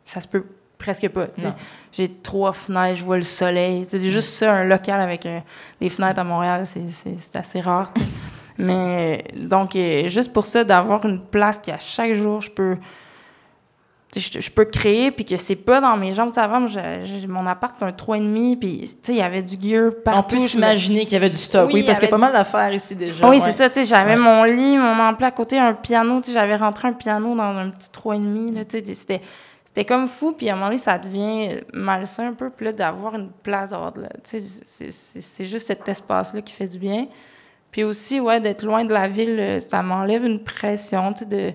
Ça 0.05 0.21
se 0.21 0.27
peut 0.29 0.45
presque 0.79 1.09
pas, 1.11 1.27
tu 1.29 1.43
sais. 1.43 1.49
Non. 1.49 1.55
J'ai 1.93 2.09
trois 2.09 2.53
fenêtres, 2.53 2.97
je 2.99 3.05
vois 3.05 3.17
le 3.17 3.23
soleil. 3.23 3.85
C'est 3.87 4.01
juste 4.01 4.31
ça, 4.31 4.53
un 4.53 4.65
local 4.65 5.01
avec 5.01 5.25
euh, 5.27 5.39
des 5.81 5.89
fenêtres 5.89 6.19
à 6.19 6.25
Montréal, 6.25 6.67
c'est- 6.67 7.37
assez 7.37 7.61
rare, 7.61 7.93
tu 7.95 8.01
sais. 8.01 8.07
Mais 8.59 9.25
donc, 9.37 9.77
euh, 9.77 10.09
juste 10.09 10.33
pour 10.33 10.45
ça, 10.47 10.65
d'avoir 10.65 11.05
une 11.07 11.21
place 11.21 11.59
qui, 11.59 11.71
à 11.71 11.79
chaque 11.79 12.15
jour, 12.15 12.41
je 12.41 12.51
peux 12.51 12.77
je, 14.15 14.41
je 14.41 14.51
peux 14.51 14.65
créer, 14.67 15.11
puis 15.11 15.25
que 15.25 15.37
c'est 15.37 15.57
pas 15.57 15.81
dans 15.81 15.97
mes 15.97 16.13
jambes. 16.13 16.33
Avant, 16.37 16.67
j'ai- 16.67 17.27
mon 17.27 17.47
appart, 17.47 17.75
c'est 17.79 17.85
un 17.85 17.93
3,5, 17.93 18.57
puis 18.59 18.85
il 19.09 19.15
y 19.15 19.23
avait 19.23 19.43
du 19.43 19.57
gear 19.61 19.91
partout. 20.05 20.19
On 20.21 20.23
peut 20.23 20.39
je 20.39 20.49
s'imaginer 20.49 21.05
qu'il 21.05 21.15
y 21.15 21.17
avait 21.17 21.31
du 21.31 21.37
stock, 21.39 21.69
Oui, 21.69 21.75
oui, 21.81 21.83
parce 21.85 21.99
qu'il 21.99 22.09
y 22.09 22.11
a 22.11 22.17
pas 22.17 22.19
mal 22.19 22.33
d'affaires 22.33 22.73
ici 22.75 22.95
déjà. 22.95 23.29
Oui, 23.29 23.37
ouais. 23.37 23.43
c'est 23.43 23.53
ça, 23.53 23.69
tu 23.71 23.81
sais, 23.81 23.87
j'avais 23.87 24.13
Ouais. 24.13 24.17
mon 24.19 24.45
lit, 24.45 24.77
mon 24.77 24.99
emploi 25.01 25.29
à 25.29 25.31
côté, 25.31 25.59
un 25.59 25.73
piano, 25.75 26.21
j'avais 26.31 26.57
rentré 26.57 26.89
un 26.89 26.93
piano 26.93 27.35
dans 27.35 27.57
un 27.57 27.71
petit 27.71 27.89
3,5, 27.91 28.55
là, 28.55 28.65
tu 28.65 28.79
sais, 28.85 28.95
c'était... 28.95 29.21
C'était 29.75 29.87
comme 29.87 30.07
fou, 30.07 30.33
puis 30.33 30.51
à 30.51 30.53
un 30.53 30.57
moment 30.57 30.67
donné, 30.67 30.77
ça 30.77 30.99
devient 30.99 31.61
malsain 31.73 32.29
un 32.29 32.33
peu. 32.35 32.51
Puis 32.51 32.67
là, 32.67 32.73
d'avoir 32.75 33.15
une 33.15 33.31
place, 33.43 33.71
d'avoir 33.71 33.93
de 33.93 34.03
c'est- 34.23 35.45
juste 35.47 35.67
cet 35.67 35.89
espace-là 35.89 36.43
qui 36.43 36.53
fait 36.53 36.67
du 36.69 36.79
bien. 36.79 37.07
Puis 37.71 37.83
aussi, 37.83 38.21
ouais, 38.21 38.39
d'être 38.39 38.65
loin 38.67 38.85
de 38.85 38.93
la 38.93 39.09
ville, 39.09 39.63
ça 39.63 39.83
m'enlève 39.83 40.27
une 40.27 40.43
pression, 40.45 41.15
tu 41.15 41.21
sais, 41.21 41.25
de, 41.25 41.53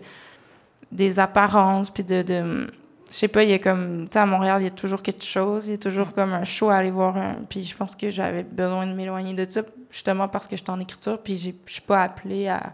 des 0.92 1.20
apparences, 1.20 1.90
puis 1.90 2.04
de... 2.04 2.22
de 2.22 2.68
je 3.10 3.16
sais 3.16 3.30
pas, 3.30 3.44
il 3.44 3.50
y 3.52 3.54
a 3.54 3.60
comme... 3.60 4.08
Tu 4.10 4.14
sais, 4.14 4.20
à 4.20 4.26
Montréal, 4.26 4.62
il 4.62 4.66
y 4.66 4.68
a 4.68 4.72
toujours 4.72 5.02
quelque 5.02 5.24
chose, 5.24 5.68
il 5.68 5.72
y 5.72 5.74
a 5.76 5.78
toujours 5.78 6.12
comme 6.14 6.34
un 6.34 6.44
show 6.44 6.70
à 6.70 6.76
aller 6.76 6.92
voir. 6.92 7.16
un- 7.16 7.36
puis 7.48 7.64
je 7.64 7.74
pense 7.74 7.96
que 7.96 8.10
j'avais 8.10 8.44
besoin 8.44 8.86
de 8.86 8.92
m'éloigner 8.92 9.34
de 9.34 9.50
ça, 9.50 9.62
justement 9.90 10.28
parce 10.28 10.46
que 10.46 10.58
j'étais 10.58 10.72
en 10.72 10.80
écriture, 10.82 11.18
puis 11.24 11.38
je 11.38 11.52
suis 11.72 11.82
pas 11.82 12.04
appelée 12.04 12.50
à, 12.50 12.74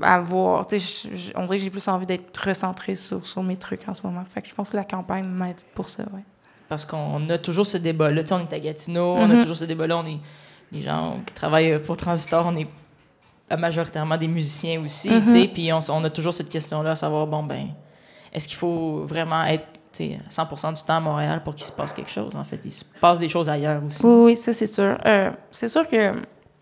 à 0.00 0.18
voir. 0.20 0.66
Tu 0.66 0.80
sais, 0.80 1.08
on 1.36 1.42
dirait 1.44 1.58
que 1.58 1.64
j'ai 1.64 1.70
plus 1.70 1.86
envie 1.88 2.06
d'être 2.06 2.34
recentrée 2.38 2.94
sur, 2.94 3.26
sur 3.26 3.42
mes 3.42 3.56
trucs 3.56 3.86
en 3.86 3.92
ce 3.92 4.00
moment. 4.02 4.24
Fait 4.32 4.40
que 4.40 4.48
je 4.48 4.54
pense 4.54 4.70
que 4.70 4.76
la 4.76 4.84
campagne 4.84 5.26
m'aide 5.26 5.60
pour 5.74 5.90
ça, 5.90 6.04
ouais. 6.14 6.24
Parce 6.70 6.86
qu'on 6.86 7.28
a 7.28 7.36
toujours 7.36 7.66
ce 7.66 7.76
débat-là. 7.76 8.22
Tu 8.22 8.28
sais, 8.28 8.34
on 8.34 8.40
est 8.40 8.52
à 8.54 8.58
Gatineau, 8.58 9.14
on 9.16 9.24
a 9.30 9.34
Mhm. 9.34 9.40
toujours 9.40 9.56
ce 9.56 9.66
débat-là. 9.66 9.98
On 9.98 10.06
est 10.06 10.18
des 10.72 10.80
gens 10.80 11.20
qui 11.26 11.34
travaillent 11.34 11.78
pour 11.82 11.98
Transistor, 11.98 12.46
on 12.46 12.56
est 12.56 12.66
majoritairement 13.56 14.16
des 14.16 14.28
musiciens 14.28 14.82
aussi, 14.84 15.10
Mhm. 15.10 15.20
tu 15.22 15.26
sais. 15.32 15.48
Puis 15.52 15.70
on, 15.72 16.04
a 16.04 16.10
toujours 16.10 16.34
cette 16.34 16.48
question-là, 16.48 16.92
à 16.92 16.94
savoir, 16.94 17.26
bon, 17.26 17.42
ben, 17.42 17.68
est-ce 18.32 18.48
qu'il 18.48 18.56
faut 18.56 19.04
vraiment 19.04 19.44
être 19.44 19.64
tu 19.92 20.04
sais, 20.04 20.18
100% 20.30 20.72
du 20.72 20.82
temps 20.82 20.96
à 20.96 21.00
Montréal 21.00 21.42
pour 21.44 21.54
qu'il 21.54 21.66
se 21.66 21.72
passe 21.72 21.92
quelque 21.92 22.10
chose, 22.10 22.34
en 22.34 22.44
fait? 22.44 22.58
Il 22.64 22.72
se 22.72 22.84
passe 23.00 23.18
des 23.18 23.28
choses 23.28 23.48
ailleurs 23.50 23.82
aussi. 23.84 24.04
Oui, 24.06 24.24
oui, 24.32 24.36
ça, 24.36 24.52
c'est 24.54 24.72
sûr. 24.72 24.96
Euh, 25.04 25.30
c'est 25.50 25.68
sûr 25.68 25.86
que 25.86 26.12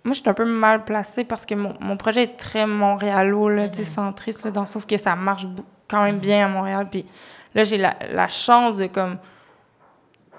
moi, 0.03 0.15
je 0.15 0.21
suis 0.21 0.29
un 0.29 0.35
peu 0.35 0.45
mal 0.45 0.85
placée 0.85 1.23
parce 1.25 1.47
que 1.47 1.55
mon, 1.55 1.75
mon 1.79 1.97
projet 1.97 2.25
est 2.25 2.37
très 2.37 2.67
montréalo, 2.67 3.49
là, 3.49 3.69
tu 3.69 3.79
sais, 3.79 3.85
centriste, 3.85 4.45
là, 4.45 4.51
dans 4.51 4.63
le 4.63 4.67
sens 4.67 4.85
que 4.85 4.97
ça 4.97 5.15
marche 5.15 5.47
quand 5.89 6.03
même 6.03 6.19
bien 6.19 6.47
à 6.47 6.49
Montréal. 6.49 6.89
Puis 6.91 7.07
là, 7.55 7.63
j'ai 7.65 7.79
la, 7.79 7.95
la 8.13 8.27
chance 8.29 8.79
de, 8.79 8.87
comme... 8.87 9.19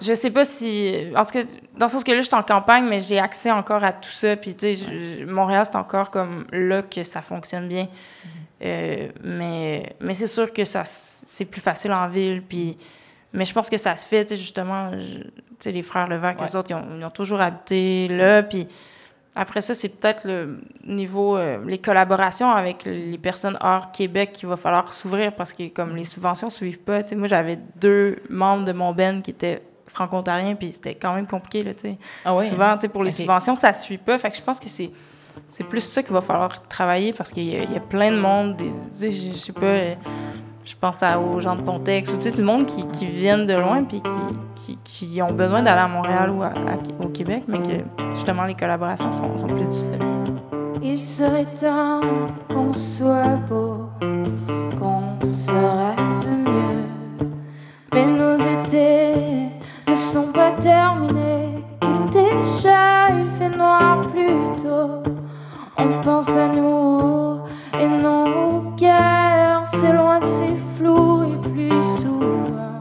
Je 0.02 0.14
sais 0.14 0.30
pas 0.30 0.44
si... 0.44 0.92
En 1.16 1.24
tout 1.24 1.30
cas, 1.30 1.42
dans 1.78 1.86
le 1.86 1.90
sens 1.90 2.02
que 2.04 2.10
là, 2.12 2.20
je 2.20 2.26
suis 2.26 2.34
en 2.34 2.42
campagne, 2.42 2.84
mais 2.86 3.00
j'ai 3.00 3.18
accès 3.18 3.50
encore 3.50 3.84
à 3.84 3.92
tout 3.92 4.10
ça. 4.10 4.36
Puis, 4.36 4.54
tu 4.54 4.74
sais, 4.76 5.24
Montréal, 5.26 5.64
c'est 5.64 5.76
encore 5.76 6.10
comme 6.10 6.46
là 6.52 6.82
que 6.82 7.02
ça 7.02 7.22
fonctionne 7.22 7.68
bien. 7.68 7.88
Euh, 8.64 9.08
mais 9.24 9.96
mais 10.00 10.14
c'est 10.14 10.28
sûr 10.28 10.52
que 10.52 10.64
ça 10.64 10.82
c'est 10.84 11.44
plus 11.46 11.60
facile 11.60 11.92
en 11.92 12.08
ville. 12.08 12.42
Puis, 12.42 12.76
mais 13.32 13.44
je 13.44 13.52
pense 13.52 13.68
que 13.68 13.76
ça 13.76 13.96
se 13.96 14.06
fait, 14.06 14.24
tu 14.24 14.30
sais, 14.30 14.36
justement, 14.36 14.90
tu 14.92 15.30
sais, 15.58 15.72
les 15.72 15.82
frères 15.82 16.06
Levac, 16.08 16.40
Ouais. 16.40 16.46
eux 16.52 16.56
autres, 16.56 16.70
ils 16.70 16.74
ont, 16.74 16.84
ils 16.98 17.04
ont 17.04 17.10
toujours 17.10 17.40
habité 17.40 18.06
là. 18.08 18.42
Puis 18.42 18.68
après 19.34 19.62
ça, 19.62 19.74
c'est 19.74 19.88
peut-être 19.88 20.24
le 20.26 20.60
niveau, 20.86 21.36
euh, 21.36 21.58
les 21.66 21.78
collaborations 21.78 22.50
avec 22.50 22.84
les 22.84 23.18
personnes 23.18 23.56
hors 23.60 23.90
Québec 23.90 24.32
qu'il 24.32 24.48
va 24.48 24.56
falloir 24.56 24.92
s'ouvrir 24.92 25.32
parce 25.34 25.52
que 25.52 25.68
comme 25.68 25.96
les 25.96 26.04
subventions 26.04 26.50
suivent 26.50 26.80
pas, 26.80 27.02
tu 27.02 27.10
sais, 27.10 27.16
moi 27.16 27.26
j'avais 27.26 27.58
deux 27.76 28.18
membres 28.28 28.64
de 28.64 28.72
mon 28.72 28.92
ben 28.92 29.22
qui 29.22 29.30
étaient 29.30 29.62
franco-ontariens, 29.92 30.54
puis 30.54 30.72
c'était 30.72 30.94
quand 30.94 31.14
même 31.14 31.26
compliqué, 31.26 31.62
là, 31.62 31.74
tu 31.74 31.80
sais. 31.80 31.98
Ah 32.24 32.34
ouais? 32.34 32.46
Souvent, 32.48 32.74
tu 32.74 32.82
sais, 32.82 32.88
pour 32.88 33.02
les 33.04 33.10
subventions, 33.10 33.54
ça 33.54 33.72
suit 33.72 33.98
pas. 33.98 34.18
Fait 34.18 34.30
que 34.30 34.36
je 34.36 34.42
pense 34.42 34.58
que 34.60 34.68
c'est 34.68 34.90
c'est 35.48 35.64
plus 35.64 35.80
ça 35.80 36.02
qu'il 36.02 36.12
va 36.12 36.20
falloir 36.20 36.62
travailler 36.68 37.14
parce 37.14 37.30
qu'il 37.32 37.44
y, 37.44 37.56
a- 37.56 37.62
il 37.62 37.72
y 37.72 37.76
a 37.76 37.80
plein 37.80 38.10
de 38.10 38.18
monde, 38.18 38.56
des, 38.56 38.66
tu 38.66 38.72
sais, 38.92 39.12
je 39.12 39.32
je 39.32 39.38
sais 39.38 39.52
pas, 39.52 39.64
euh, 39.64 39.94
je 40.64 40.74
pense 40.78 41.02
à, 41.02 41.18
aux 41.18 41.40
gens 41.40 41.56
de 41.56 41.62
Pontex, 41.62 42.12
ou 42.12 42.16
tu 42.18 42.28
sais, 42.30 42.36
du 42.36 42.42
monde 42.42 42.66
qui, 42.66 42.86
qui 42.88 43.06
viennent 43.06 43.46
de 43.46 43.54
loin 43.54 43.82
puis 43.82 44.02
qui, 44.02 44.76
qui, 44.84 45.08
qui 45.12 45.22
ont 45.22 45.32
besoin 45.32 45.62
d'aller 45.62 45.80
à 45.80 45.88
Montréal 45.88 46.30
ou 46.30 46.42
à- 46.42 46.48
à- 46.48 47.02
au 47.04 47.08
Québec, 47.08 47.44
mais 47.48 47.58
que 47.62 47.82
justement 48.14 48.44
les 48.44 48.54
collaborations 48.54 49.10
sont, 49.12 49.38
sont 49.38 49.46
plus 49.48 49.64
difficiles. 49.64 49.98
Il 50.82 51.00
serait 51.00 51.46
temps 51.46 52.00
qu'on 52.50 52.72
soit 52.72 53.36
beau, 53.48 53.88
qu'on 54.78 55.24
se 55.26 55.50
rêve 55.50 56.38
mieux. 56.38 57.28
Mais 57.94 58.02
étés 58.04 58.41
ne 59.92 59.96
sont 59.96 60.32
pas 60.32 60.52
terminés, 60.52 61.62
que 61.78 62.10
déjà 62.10 63.10
il 63.10 63.26
fait 63.38 63.54
noir 63.54 64.06
plus 64.06 64.62
tôt. 64.62 65.02
On 65.76 66.02
pense 66.02 66.30
à 66.30 66.48
nous 66.48 67.40
et 67.78 67.88
non 67.88 68.24
aux 68.24 68.60
guerres, 68.74 69.64
c'est 69.66 69.92
loin, 69.92 70.18
c'est 70.22 70.56
flou 70.76 71.24
et 71.24 71.50
plus 71.50 71.82
souvent 72.00 72.80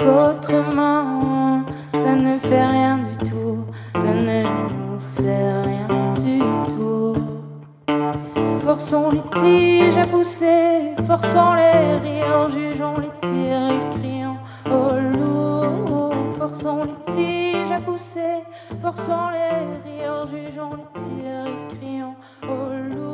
qu'autrement. 0.00 1.62
Ça 1.94 2.16
ne 2.16 2.38
fait 2.38 2.66
rien 2.66 2.98
du 2.98 3.30
tout, 3.30 3.64
ça 3.94 4.12
ne 4.12 4.42
nous 4.42 4.98
fait 4.98 5.62
rien 5.62 6.12
du 6.24 6.40
tout. 6.74 7.14
Forçons 8.64 9.12
les 9.12 9.22
tiges 9.40 9.96
à 9.96 10.06
pousser, 10.06 10.92
forçons 11.06 11.54
les 11.54 11.98
rires, 11.98 12.48
jugeons 12.48 12.98
les 12.98 13.28
tirs 13.28 13.70
et 13.70 13.96
crions. 14.00 14.38
Oh 14.68 15.05
loup. 16.84 16.94
Forçons 17.04 17.16
les 17.18 17.52
tiges 17.62 17.72
à 17.72 17.80
pousser, 17.80 18.36
forçons 18.80 19.28
les 19.30 19.90
rires, 20.02 20.26
jugeons 20.26 20.70
les 20.74 21.00
tirs 21.00 21.46
et 21.46 21.74
crions 21.76 22.14
au 22.42 22.72
loup. 22.94 23.06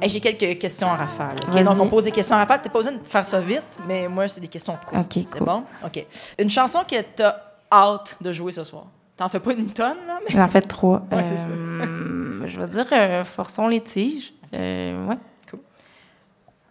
Hey, 0.00 0.08
J'ai 0.08 0.20
quelques 0.20 0.58
questions 0.60 0.86
en 0.88 0.96
rafale. 0.96 1.36
ok? 1.48 1.54
Vas-y. 1.54 1.64
Donc, 1.64 1.80
on 1.80 1.88
pose 1.88 2.04
des 2.04 2.12
questions 2.12 2.36
en 2.36 2.38
rafale. 2.38 2.62
T'es 2.62 2.68
pas 2.68 2.78
besoin 2.78 2.92
de 2.96 3.04
faire 3.06 3.26
ça 3.26 3.40
vite, 3.40 3.78
mais 3.86 4.06
moi, 4.06 4.28
c'est 4.28 4.40
des 4.40 4.46
questions 4.48 4.76
courtes. 4.86 5.04
Ok, 5.16 5.24
C'est 5.26 5.38
cool. 5.38 5.46
bon? 5.46 5.64
OK. 5.84 6.06
Une 6.38 6.50
chanson 6.50 6.80
que 6.88 7.00
t'as 7.16 7.34
hâte 7.72 8.16
de 8.20 8.30
jouer 8.32 8.52
ce 8.52 8.62
soir. 8.62 8.84
T'en 9.16 9.28
fais 9.28 9.40
pas 9.40 9.52
une 9.52 9.66
tonne, 9.70 9.96
là, 10.06 10.20
mais... 10.24 10.30
J'en 10.36 10.46
fais 10.46 10.60
trois. 10.62 11.02
Ouais. 11.10 11.24
Euh, 11.24 12.46
je 12.46 12.60
vais 12.60 12.68
dire 12.68 12.86
euh, 12.92 13.24
Forçons 13.24 13.66
les 13.66 13.80
tiges. 13.80 14.32
Euh, 14.54 15.06
ouais. 15.06 15.16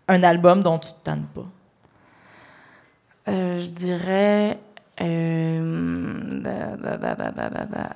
Un 0.07 0.23
album 0.23 0.63
dont 0.63 0.79
tu 0.79 0.89
te 0.93 0.99
tannes 1.03 1.25
pas. 1.35 1.43
Euh, 3.27 3.59
je 3.59 3.69
dirais. 3.71 4.57
euh, 5.01 6.41
da- 6.41 6.75
da- 6.77 6.97
da-. 7.65 7.89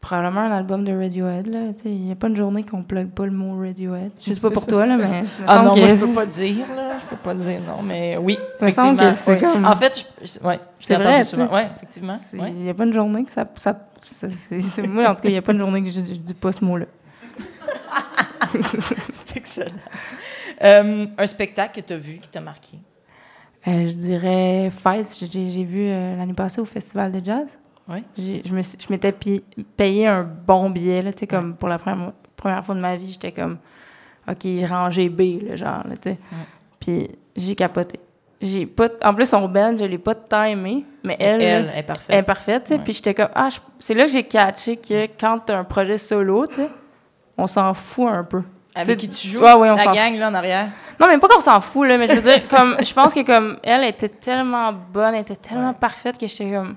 Probablement 0.00 0.42
un 0.42 0.52
album 0.52 0.84
de 0.84 0.92
Radiohead. 0.96 1.48
Il 1.84 2.02
n'y 2.04 2.12
a 2.12 2.14
pas 2.14 2.28
une 2.28 2.36
journée 2.36 2.62
qu'on 2.62 2.82
plug 2.82 3.08
pas 3.10 3.26
le 3.26 3.32
mot 3.32 3.58
Radiohead. 3.60 4.12
Je 4.20 4.32
sais 4.32 4.40
pas 4.40 4.50
pour 4.50 4.62
ça. 4.62 4.70
toi, 4.70 4.86
là, 4.86 4.96
mais. 4.96 5.22
me 5.22 5.26
Ah 5.46 5.62
non, 5.62 5.74
que 5.74 5.80
moi, 5.80 5.88
je 5.88 6.04
peux 6.06 6.14
pas 6.14 6.26
dire, 6.26 6.66
là. 6.74 6.98
Je 7.00 7.06
peux 7.06 7.16
pas 7.16 7.34
dire 7.34 7.60
non, 7.66 7.82
mais 7.82 8.16
oui, 8.16 8.38
Il 8.60 8.64
me 8.66 8.70
semble 8.70 9.00
effectivement. 9.02 9.10
que 9.10 9.16
c'est 9.16 9.46
oui. 9.46 9.52
comme- 9.52 9.64
En 9.66 9.76
fait, 9.76 10.06
je, 10.22 10.26
je- 10.40 10.46
ouais, 10.46 10.60
je 10.78 10.86
vrai, 10.94 10.96
entendu 11.08 11.24
souvent. 11.24 11.48
Oui, 11.52 11.60
effectivement. 11.76 12.18
Il 12.32 12.40
ouais. 12.40 12.50
n'y 12.52 12.70
a 12.70 12.74
pas 12.74 12.84
une 12.84 12.92
journée 12.92 13.24
que 13.24 13.32
ça. 13.32 13.44
ça, 13.56 13.76
ça- 14.02 14.28
c'est- 14.30 14.60
c'est- 14.60 14.82
moi, 14.86 15.04
en 15.10 15.14
tout 15.16 15.22
cas, 15.22 15.28
il 15.28 15.32
n'y 15.32 15.38
a 15.38 15.42
pas 15.42 15.52
une 15.52 15.58
journée 15.58 15.82
que 15.82 15.88
je, 15.90 15.94
je 16.00 16.12
dis 16.14 16.34
pas 16.34 16.52
ce 16.52 16.64
mot-là. 16.64 16.86
C'est 19.12 19.36
excellent. 19.36 19.70
Euh, 20.62 21.06
un 21.18 21.26
spectacle 21.26 21.80
que 21.82 21.86
tu 21.86 21.92
as 21.92 21.96
vu 21.98 22.14
qui 22.14 22.28
t'a 22.28 22.40
marqué? 22.40 22.78
Euh, 23.66 23.88
je 23.88 23.94
dirais 23.94 24.70
Fez. 24.70 25.26
J'ai 25.30 25.64
vu 25.64 25.88
euh, 25.88 26.16
l'année 26.16 26.32
passée 26.34 26.60
au 26.60 26.64
Festival 26.64 27.12
de 27.12 27.24
Jazz. 27.24 27.58
Oui. 27.88 28.04
Je 28.16 28.86
m'étais 28.90 29.12
payé 29.76 30.06
un 30.06 30.22
bon 30.22 30.68
billet, 30.70 31.02
là, 31.02 31.12
tu 31.12 31.20
sais, 31.20 31.26
comme 31.26 31.54
pour 31.54 31.68
la 31.68 31.78
première, 31.78 32.12
première 32.36 32.64
fois 32.64 32.74
de 32.74 32.80
ma 32.80 32.96
vie, 32.96 33.10
j'étais 33.10 33.32
comme, 33.32 33.56
OK, 34.30 34.46
rangée 34.68 35.08
B, 35.08 35.42
là, 35.48 35.56
genre, 35.56 35.82
là, 35.88 35.96
tu 36.00 36.10
sais. 36.10 36.18
Puis 36.78 37.08
j'ai 37.36 37.54
capoté. 37.54 37.98
J'ai 38.42 38.66
pas... 38.66 38.88
En 39.02 39.14
plus, 39.14 39.26
son 39.28 39.48
band, 39.48 39.74
je 39.78 39.84
l'ai 39.86 39.98
pas 39.98 40.14
tant 40.14 40.44
aimé, 40.44 40.84
mais 41.02 41.16
elle, 41.18 41.40
Elle 41.42 41.72
est 41.74 41.82
parfaite. 41.82 42.06
elle 42.10 42.18
est 42.18 42.22
parfaite, 42.22 42.64
tu 42.64 42.68
sais. 42.68 42.74
Ouais. 42.76 42.84
Puis 42.84 42.92
j'étais 42.92 43.14
comme, 43.14 43.30
ah, 43.34 43.48
c'est 43.78 43.94
là 43.94 44.04
que 44.04 44.12
j'ai 44.12 44.22
catché 44.24 44.76
que 44.76 45.06
quand 45.18 45.40
t'as 45.46 45.58
un 45.58 45.64
projet 45.64 45.96
solo, 45.98 46.46
tu 46.46 46.56
sais, 46.56 46.68
on 47.38 47.46
s'en 47.46 47.72
fout 47.74 48.06
un 48.08 48.22
peu. 48.22 48.42
Avec 48.74 48.98
Tu 48.98 49.08
qui 49.08 49.16
tu 49.16 49.28
joues? 49.28 49.42
ouais, 49.42 49.54
ouais, 49.54 49.70
on 49.70 49.76
La 49.76 49.86
gang, 49.86 50.14
là, 50.18 50.28
en 50.30 50.34
arrière. 50.34 50.68
Non, 51.00 51.06
mais 51.06 51.18
pas 51.18 51.28
qu'on 51.28 51.40
s'en 51.40 51.60
fout, 51.60 51.86
là, 51.86 51.96
mais 51.96 52.08
je 52.08 52.14
veux 52.14 52.22
dire, 52.22 52.48
comme, 52.48 52.76
je 52.84 52.92
pense 52.92 53.14
que 53.14 53.20
comme 53.24 53.58
elle 53.62 53.84
était 53.84 54.08
tellement 54.08 54.72
bonne, 54.72 55.14
elle 55.14 55.20
était 55.22 55.36
tellement 55.36 55.68
Ouais. 55.68 55.76
parfaite 55.80 56.18
que 56.18 56.26
j'étais 56.26 56.50
comme, 56.50 56.74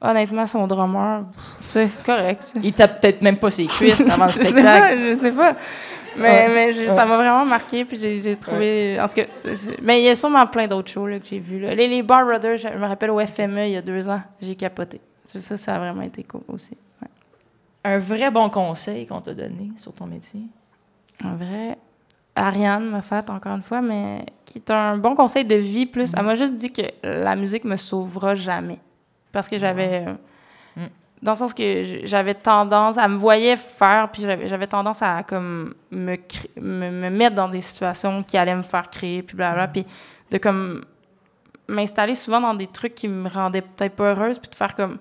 honnêtement, 0.00 0.46
son 0.46 0.66
drummer, 0.66 1.24
c'est 1.60 1.88
correct. 2.04 2.52
Il 2.62 2.72
tape 2.72 3.00
peut-être 3.00 3.20
même 3.22 3.36
pas 3.36 3.50
ses 3.50 3.66
cuisses 3.68 4.08
avant 4.08 4.26
le 4.26 4.32
spectacle. 4.32 4.98
je 5.10 5.14
sais 5.14 5.32
pas. 5.32 5.56
Mais, 6.16 6.22
Ouais. 6.22 6.48
mais 6.48 6.72
je- 6.72 6.82
Ouais. 6.82 6.88
ça 6.94 7.04
m'a 7.04 7.16
vraiment 7.16 7.44
marqué, 7.44 7.84
puis 7.84 7.98
j'ai 8.00 8.36
trouvé. 8.36 8.98
En 9.00 9.08
tout 9.08 9.16
cas, 9.16 9.26
mais 9.82 10.00
il 10.00 10.06
y 10.06 10.08
a 10.08 10.16
sûrement 10.16 10.46
plein 10.46 10.66
d'autres 10.66 10.90
shows 10.90 11.06
là, 11.06 11.18
que 11.20 11.26
j'ai 11.26 11.38
vus. 11.38 11.60
là. 11.60 11.74
Les, 11.74 11.86
les 11.86 12.02
Bar 12.02 12.24
Brothers, 12.24 12.56
je 12.56 12.68
me 12.68 12.86
rappelle 12.86 13.10
au 13.10 13.20
FME 13.24 13.66
il 13.66 13.72
y 13.72 13.76
a 13.76 13.82
deux 13.82 14.08
ans, 14.08 14.20
j'ai 14.40 14.56
capoté. 14.56 15.00
Ça, 15.36 15.56
ça 15.58 15.74
a 15.74 15.78
vraiment 15.78 16.02
été 16.02 16.24
cool 16.24 16.40
aussi. 16.48 16.76
Ouais. 17.02 17.08
Un 17.84 17.98
vrai 17.98 18.30
bon 18.30 18.48
conseil 18.48 19.06
qu'on 19.06 19.20
t'a 19.20 19.34
donné 19.34 19.70
sur 19.76 19.92
ton 19.92 20.06
métier? 20.06 20.40
En 21.22 21.34
vrai, 21.36 21.76
Ariane 22.38 22.88
m'a 22.88 23.02
fait 23.02 23.28
encore 23.30 23.54
une 23.54 23.62
fois, 23.62 23.80
mais 23.80 24.24
qui 24.44 24.58
est 24.58 24.70
un 24.70 24.96
bon 24.96 25.14
conseil 25.14 25.44
de 25.44 25.56
vie 25.56 25.86
plus. 25.86 26.12
Elle 26.16 26.24
m'a 26.24 26.34
juste 26.34 26.54
dit 26.54 26.72
que 26.72 26.82
la 27.02 27.36
musique 27.36 27.64
me 27.64 27.76
sauvera 27.76 28.34
jamais. 28.34 28.78
Parce 29.32 29.48
que 29.48 29.58
j'avais. 29.58 30.04
euh, 30.06 30.14
Mm. 30.78 30.86
Dans 31.22 31.32
le 31.32 31.36
sens 31.36 31.52
que 31.52 32.00
j'avais 32.04 32.34
tendance, 32.34 32.96
elle 32.96 33.10
me 33.10 33.16
voyait 33.16 33.56
faire, 33.56 34.08
puis 34.12 34.22
j'avais 34.22 34.68
tendance 34.68 35.02
à 35.02 35.24
comme 35.24 35.74
me, 35.90 36.16
me, 36.60 36.90
me 36.90 37.10
mettre 37.10 37.34
dans 37.34 37.48
des 37.48 37.60
situations 37.60 38.22
qui 38.22 38.36
allaient 38.36 38.54
me 38.54 38.62
faire 38.62 38.88
créer, 38.88 39.22
puis 39.22 39.36
blablabla, 39.36 39.68
puis 39.68 39.84
de 40.30 40.38
comme 40.38 40.84
m'installer 41.66 42.14
souvent 42.14 42.40
dans 42.40 42.54
des 42.54 42.68
trucs 42.68 42.94
qui 42.94 43.08
me 43.08 43.28
rendaient 43.28 43.62
peut-être 43.62 43.96
pas 43.96 44.12
heureuse, 44.12 44.38
puis 44.38 44.48
de 44.48 44.54
faire 44.54 44.76
comme 44.76 44.98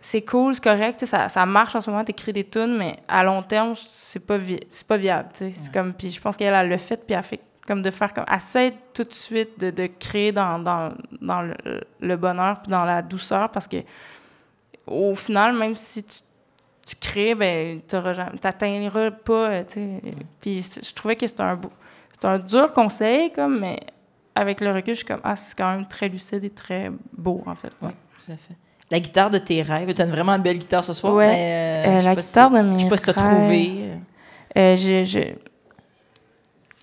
c'est 0.00 0.22
cool, 0.22 0.54
c'est 0.54 0.62
correct, 0.64 1.04
ça, 1.06 1.28
ça 1.28 1.44
marche 1.46 1.74
en 1.74 1.80
ce 1.80 1.90
moment, 1.90 2.04
t'écris 2.04 2.32
des 2.32 2.44
tunes, 2.44 2.76
mais 2.76 2.98
à 3.08 3.24
long 3.24 3.42
terme, 3.42 3.74
c'est 3.76 4.20
pas, 4.24 4.38
vi- 4.38 4.60
pas 4.86 4.96
viable, 4.96 5.28
tu 5.32 5.38
sais. 5.46 5.52
C'est 5.60 5.72
comme, 5.72 5.92
puis 5.92 6.10
je 6.10 6.20
pense 6.20 6.36
qu'elle, 6.36 6.54
elle 6.54 6.68
l'a 6.68 6.78
fait, 6.78 7.04
puis 7.04 7.14
elle 7.14 7.22
fait 7.22 7.40
comme 7.66 7.82
de 7.82 7.90
faire 7.90 8.14
comme, 8.14 8.24
essaie 8.34 8.72
tout 8.94 9.04
de 9.04 9.12
suite 9.12 9.58
de, 9.60 9.70
de 9.70 9.86
créer 9.98 10.32
dans, 10.32 10.58
dans, 10.58 10.94
dans 11.20 11.42
le, 11.42 11.54
le 12.00 12.16
bonheur, 12.16 12.62
puis 12.62 12.70
dans 12.70 12.84
la 12.84 13.02
douceur, 13.02 13.50
parce 13.50 13.68
que 13.68 13.76
au 14.86 15.14
final, 15.14 15.54
même 15.54 15.76
si 15.76 16.02
tu, 16.04 16.20
tu 16.86 16.96
crées, 16.96 17.34
ben, 17.34 17.80
t'atteindras 18.40 19.10
pas, 19.10 19.50
euh, 19.50 19.64
tu 19.64 19.74
sais. 19.74 20.00
Puis 20.40 20.62
je 20.82 20.94
trouvais 20.94 21.16
que 21.16 21.26
c'était 21.26 21.42
un, 21.42 21.56
beau- 21.56 21.72
c'était 22.12 22.28
un 22.28 22.38
dur 22.38 22.72
conseil, 22.72 23.30
comme, 23.32 23.58
mais 23.60 23.78
avec 24.34 24.60
le 24.60 24.72
recul, 24.72 24.94
je 24.94 24.98
suis 25.00 25.06
comme, 25.06 25.20
ah, 25.24 25.36
c'est 25.36 25.56
quand 25.56 25.70
même 25.70 25.86
très 25.86 26.08
lucide 26.08 26.44
et 26.44 26.50
très 26.50 26.90
beau, 27.12 27.42
en 27.44 27.54
fait. 27.54 27.72
Oui, 27.82 27.90
tout 28.24 28.32
à 28.32 28.36
fait. 28.36 28.54
La 28.90 29.00
guitare 29.00 29.28
de 29.30 29.38
tes 29.38 29.60
rêves. 29.62 29.92
Tu 29.92 30.00
as 30.00 30.04
une 30.06 30.10
vraiment 30.10 30.32
une 30.34 30.42
belle 30.42 30.58
guitare 30.58 30.82
ce 30.84 30.92
soir. 30.92 31.12
Ouais. 31.14 31.26
mais, 31.28 31.84
euh, 31.86 31.90
Euh, 31.90 31.98
je 32.00 32.04
la 32.06 32.14
si- 32.22 32.28
guitare 32.28 32.50
de 32.50 32.60
mes 32.60 32.78
Je 32.78 32.82
sais 32.84 32.88
pas 32.88 32.96
si 32.96 33.02
tu 33.02 33.10
as 33.10 33.12
rêves. 33.12 33.34
trouvé. 33.38 33.70
Euh, 34.56 34.76
je, 34.76 35.04
je, 35.04 35.20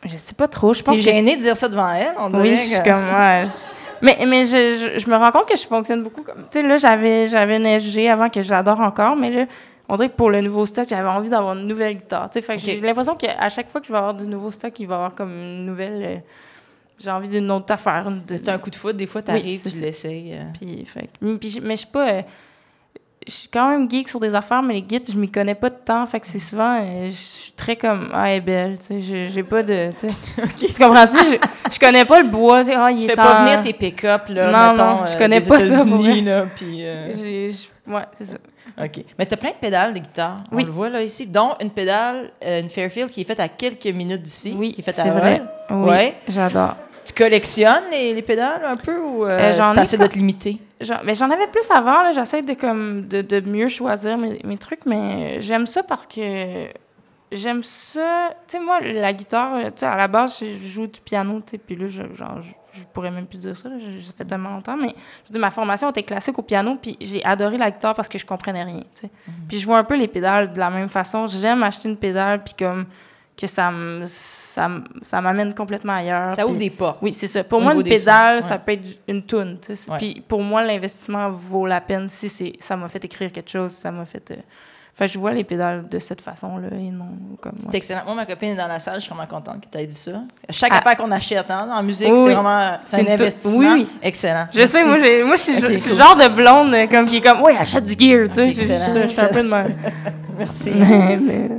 je 0.05 0.17
sais 0.17 0.35
pas 0.35 0.47
trop. 0.47 0.73
Je 0.73 0.83
pense 0.83 0.95
T'es 0.95 1.01
gênée 1.01 1.35
de 1.35 1.41
dire 1.41 1.55
ça 1.57 1.67
devant 1.67 1.91
elle, 1.91 2.13
on 2.19 2.29
dirait. 2.29 2.41
oui, 2.43 2.55
je 2.55 2.61
suis 2.75 2.83
comme 2.83 3.01
je- 3.01 3.65
Mais, 4.01 4.17
mais 4.27 4.45
je, 4.45 4.91
je, 4.95 4.99
je 4.99 5.09
me 5.09 5.15
rends 5.15 5.31
compte 5.31 5.47
que 5.47 5.57
je 5.57 5.65
fonctionne 5.65 6.03
beaucoup 6.03 6.21
comme. 6.21 6.43
Tu 6.51 6.61
sais, 6.61 6.67
là, 6.67 6.77
j'avais, 6.77 7.27
j'avais 7.27 7.57
neigé 7.59 8.09
avant 8.09 8.29
que 8.29 8.41
j'adore 8.41 8.79
encore, 8.81 9.15
mais 9.15 9.31
là, 9.31 9.45
on 9.89 9.95
dirait 9.95 10.09
que 10.09 10.15
pour 10.15 10.29
le 10.29 10.41
nouveau 10.41 10.65
stock, 10.65 10.87
j'avais 10.89 11.07
envie 11.07 11.29
d'avoir 11.29 11.55
une 11.57 11.65
nouvelle 11.67 11.95
guitare. 11.97 12.29
Tu 12.29 12.41
sais, 12.41 12.57
j'ai 12.57 12.79
l'impression 12.81 13.15
qu'à 13.15 13.49
chaque 13.49 13.69
fois 13.69 13.81
que 13.81 13.87
je 13.87 13.91
vais 13.91 13.97
avoir 13.97 14.13
du 14.13 14.27
nouveau 14.27 14.51
stock, 14.51 14.77
il 14.79 14.85
va 14.87 14.93
y 14.93 14.97
avoir 14.97 15.15
comme 15.15 15.31
une 15.31 15.65
nouvelle. 15.65 16.21
Euh, 16.97 17.03
j'ai 17.03 17.12
envie 17.12 17.27
d'une 17.29 17.49
autre 17.51 17.71
affaire. 17.73 18.10
de- 18.12 18.38
C'est 18.38 18.49
un 18.49 18.58
coup 18.58 18.69
de 18.69 18.75
foot, 18.75 18.95
des 18.95 19.08
fois, 19.08 19.21
tu 19.21 19.31
arrives, 19.31 19.62
c'est 19.63 19.71
tu 19.71 19.81
l'essayes. 19.81 20.34
euh. 20.34 20.43
Puis, 20.60 20.86
fait 20.86 21.10
puis 21.39 21.49
je- 21.49 21.60
mais 21.62 21.75
je 21.75 21.81
suis 21.81 21.91
pas. 21.91 22.10
euh, 22.10 22.21
je 23.27 23.31
suis 23.31 23.47
quand 23.49 23.69
même 23.69 23.89
geek 23.89 24.08
sur 24.08 24.19
des 24.19 24.36
affaires, 24.36 24.62
mais 24.62 24.75
les 24.75 24.81
guides, 24.84 25.05
je 25.12 25.17
m'y 25.17 25.29
connais 25.31 25.55
pas 25.55 25.69
de 25.71 25.77
temps. 25.84 26.05
Fait 26.05 26.19
que 26.19 26.27
c'est 26.27 26.38
souvent. 26.39 26.79
euh, 26.79 27.08
je 27.10 27.15
suis 27.15 27.51
très 27.53 27.75
comme. 27.75 28.10
Ah, 28.13 28.29
elle 28.29 28.38
est 28.38 28.41
belle. 28.41 28.77
Tu 28.77 29.01
sais, 29.01 29.29
j'ai- 29.29 29.43
pas 29.43 29.63
de. 29.63 29.91
Tu 29.97 30.08
sais. 30.10 30.15
Tu 30.73 30.84
comprends-tu? 30.84 31.17
Je, 31.17 31.73
je 31.73 31.79
connais 31.79 32.05
pas 32.05 32.21
le 32.21 32.27
bois. 32.29 32.63
Tu 32.63 32.69
sais, 32.71 32.75
ah, 32.77 32.91
il 32.91 32.97
Tu 32.99 33.05
est 33.05 33.08
fais 33.08 33.15
pas 33.15 33.41
en- 33.41 33.43
venir 33.45 33.62
tes 33.62 33.73
pick-up, 33.73 34.27
là, 34.29 34.51
Non, 34.51 34.71
mettons, 34.73 34.86
non, 35.01 35.05
je 35.08 35.13
euh, 35.13 35.17
connais 35.17 35.39
des 35.41 35.47
pas 35.47 35.60
ça, 35.60 35.86
pour 35.86 36.03
là, 36.03 36.45
puis... 36.55 36.86
euh, 36.86 37.51
Ouais, 37.88 38.01
c'est 38.19 38.25
ça. 38.25 38.38
OK. 38.82 39.04
Mais 39.17 39.25
t'as 39.25 39.38
plein 39.38 39.51
de 39.51 39.56
pédales 39.56 39.93
de 39.93 39.99
guitare. 39.99 40.43
On 40.51 40.58
Oui. 40.58 40.65
le 40.65 40.71
voit, 40.71 40.89
là, 40.89 41.01
ici. 41.01 41.25
Dont 41.28 41.51
une 41.62 41.69
pédale, 41.69 42.32
euh, 42.43 42.60
une 42.62 42.69
Fairfield, 42.69 43.10
qui 43.10 43.21
est 43.21 43.25
faite 43.25 43.39
à 43.39 43.47
quelques 43.47 43.86
minutes 43.86 44.21
d'ici. 44.21 44.54
Oui, 44.58 44.71
qui 44.73 44.82
est 44.82 44.84
faite 44.84 44.99
à 44.99 45.10
vrai. 45.12 45.41
Oui, 45.69 45.88
Ouais. 45.89 46.15
j'adore. 46.28 46.75
Tu 47.06 47.13
collectionnes 47.13 47.84
les, 47.91 48.13
les 48.13 48.21
pédales 48.23 48.63
un 48.65 48.75
peu 48.75 48.97
ou 48.99 49.25
euh, 49.25 49.54
Euh, 49.54 49.73
t'essaies 49.75 49.97
de 49.97 50.08
te 50.08 50.15
limiter? 50.15 50.58
J'en- 50.82 51.01
mais 51.04 51.13
j'en 51.15 51.30
avais 51.30 51.47
plus 51.47 51.69
avant, 51.71 52.01
là. 52.04 52.12
J'essaie 52.13 52.41
de, 52.41 52.54
comme, 52.56 53.08
de, 53.08 53.21
de 53.21 53.39
mieux 53.41 53.67
choisir 53.67 54.17
mes, 54.17 54.41
mes 54.43 54.58
trucs, 54.58 54.86
mais 54.88 55.39
j'aime 55.39 55.67
ça 55.67 55.84
parce 55.84 56.08
que 56.08 56.65
j'aime 57.32 57.63
ça. 57.63 58.30
Tu 58.47 58.58
sais, 58.58 58.60
moi, 58.63 58.80
la 58.82 59.13
guitare, 59.13 59.58
tu 59.65 59.71
sais, 59.78 59.86
à 59.86 59.95
la 59.95 60.08
base, 60.08 60.38
je 60.41 60.45
je 60.47 60.67
joue 60.67 60.88
du 60.88 60.99
piano, 60.99 61.39
tu 61.45 61.51
sais, 61.51 61.58
puis 61.60 61.75
là, 61.75 61.88
je, 61.88 62.01
genre, 62.15 62.41
je, 62.41 62.49
je 62.75 62.83
pourrais 62.93 63.11
même 63.11 63.25
plus 63.25 63.39
dire 63.39 63.55
ça, 63.57 63.69
là, 63.69 63.75
je- 63.79 64.05
ça 64.05 64.13
fait 64.17 64.25
tellement 64.25 64.49
longtemps, 64.51 64.75
mais 64.77 64.93
je 65.25 65.31
dire, 65.31 65.41
ma 65.41 65.51
formation 65.51 65.89
était 65.89 66.03
classique 66.03 66.38
au 66.38 66.41
piano, 66.41 66.77
puis 66.81 66.97
j'ai 67.01 67.23
adoré 67.23 67.57
la 67.57 67.71
guitare 67.71 67.95
parce 67.95 68.07
que 68.09 68.17
je 68.17 68.25
comprenais 68.25 68.63
rien, 68.63 68.83
sais. 68.93 69.09
Puis 69.47 69.59
je 69.59 69.65
vois 69.65 69.77
un 69.79 69.83
peu 69.83 69.95
les 69.95 70.07
pédales 70.07 70.51
de 70.53 70.59
la 70.59 70.69
même 70.69 70.89
façon. 70.89 71.25
J'aime 71.27 71.63
acheter 71.63 71.89
une 71.89 71.97
pédale, 71.97 72.43
puis 72.43 72.53
comme 72.57 72.85
que 73.38 73.47
ça 73.47 73.69
me- 73.69 74.05
ça 74.05 75.19
m'amène 75.21 75.53
complètement 75.53 75.93
ailleurs. 75.95 76.31
Ça 76.31 76.45
ouvre 76.45 76.55
puis- 76.55 76.69
des 76.69 76.75
portes. 76.75 76.99
oui, 77.01 77.11
c'est 77.11 77.27
ça. 77.27 77.43
Pour 77.43 77.59
moi, 77.61 77.73
une 77.73 77.79
sons, 77.79 77.89
pédale, 77.89 78.35
ouais. 78.35 78.41
ça 78.41 78.57
peut 78.57 78.71
être 78.71 78.88
une 79.09 79.23
toune. 79.23 79.59
Ouais. 79.69 79.97
Puis 79.97 80.23
pour 80.25 80.41
moi, 80.41 80.63
l'investissement 80.63 81.29
vaut 81.31 81.65
la 81.65 81.81
peine 81.81 82.07
si 82.07 82.29
c'est, 82.29 82.53
ça 82.59 82.77
m'a 82.77 82.88
fait 82.88 83.03
écrire 83.03 83.31
quelque 83.33 83.49
chose, 83.51 83.71
ça 83.73 83.91
m'a 83.91 84.05
fait. 84.05 84.31
euh, 84.31 84.35
Fait 84.97 85.08
que 85.08 85.12
je 85.12 85.19
vois 85.19 85.34
les 85.34 85.43
pédales 85.43 85.89
de 85.89 85.99
cette 85.99 86.21
façon-là 86.21 86.69
et 86.71 86.89
non 86.89 87.05
comme. 87.41 87.51
C'est 87.60 87.67
ouais. 87.67 87.75
excellent. 87.75 88.03
Moi, 88.05 88.15
ma 88.15 88.25
copine 88.25 88.51
est 88.51 88.55
dans 88.55 88.67
la 88.69 88.79
salle, 88.79 88.95
je 88.95 88.99
suis 89.01 89.10
vraiment 89.13 89.27
contente 89.27 89.60
que 89.60 89.67
tu 89.69 89.77
aies 89.84 89.86
dit 89.88 89.93
ça. 89.93 90.21
Chaque 90.51 90.71
Ah. 90.73 90.77
affaire 90.77 90.95
qu'on 90.95 91.12
achète 91.12 91.51
hein, 91.51 91.67
en 91.69 91.84
musique, 91.84 92.08
Oui, 92.10 92.19
c'est 92.23 92.34
vraiment 92.34 92.77
c'est 92.81 93.05
un 93.05 93.13
investissement. 93.13 93.60
oui, 93.73 93.88
oui. 93.91 93.99
Excellent. 94.01 94.47
Je 94.53 94.65
sais, 94.65 94.86
moi, 94.88 94.97
j'ai, 94.97 95.21
moi 95.25 95.36
je 95.36 95.41
suis 95.41 95.58
Ok, 95.58 95.69
je 95.71 95.75
suis 95.75 95.89
cool. 95.89 95.97
le 95.99 96.03
genre 96.03 96.15
de 96.15 96.27
blonde 96.34 96.73
euh, 96.73 96.88
comme 96.88 97.05
qui 97.05 97.17
est 97.17 97.21
comme, 97.21 97.41
ouais, 97.41 97.58
achète 97.58 97.84
du 97.84 97.91
gear, 97.93 98.29
tu 98.29 98.36
sais. 98.36 98.51
Je- 98.51 98.60
Excellent. 98.62 98.93
Je 98.95 99.01
je 99.03 99.08
suis 99.10 99.21
un 99.21 99.27
peu 99.27 99.43
de 99.43 99.49
même. 99.49 99.67
Merci. 100.38 100.71
Mais- 100.75 101.17
mais- 101.17 101.49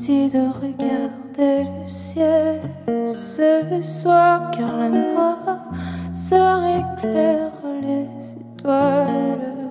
Dit 0.00 0.30
de 0.30 0.48
regarder 0.48 1.64
le 1.64 1.86
ciel 1.86 2.62
ce 3.06 3.82
soir, 3.82 4.50
car 4.50 4.78
la 4.78 4.88
noirceur 4.88 6.64
éclaire 6.64 7.52
les 7.82 8.08
étoiles. 8.40 9.68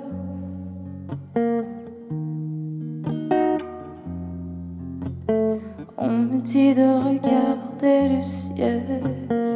On 5.97 6.09
me 6.09 6.41
dit 6.41 6.75
de 6.75 6.89
regarder 7.09 8.09
le 8.15 8.21
ciel 8.21 8.83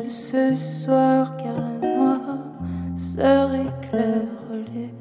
ce 0.08 0.56
soir, 0.56 1.38
car 1.38 1.56
la 1.56 1.88
noirceur 1.96 3.54
éclaire 3.54 4.26
les 4.74 4.92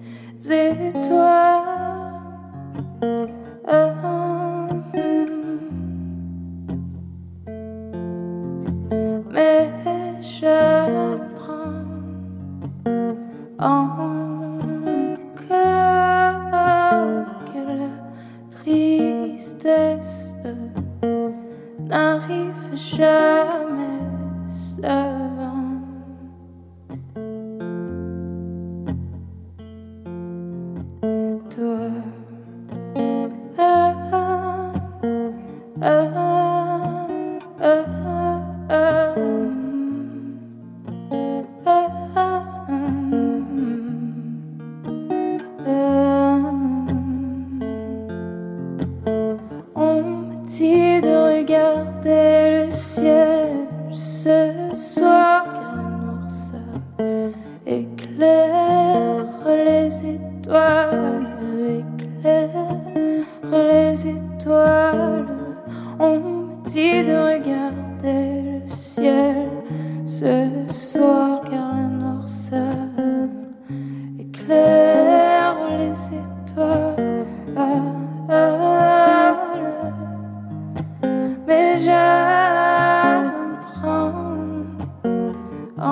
Oh. 35.85 36.22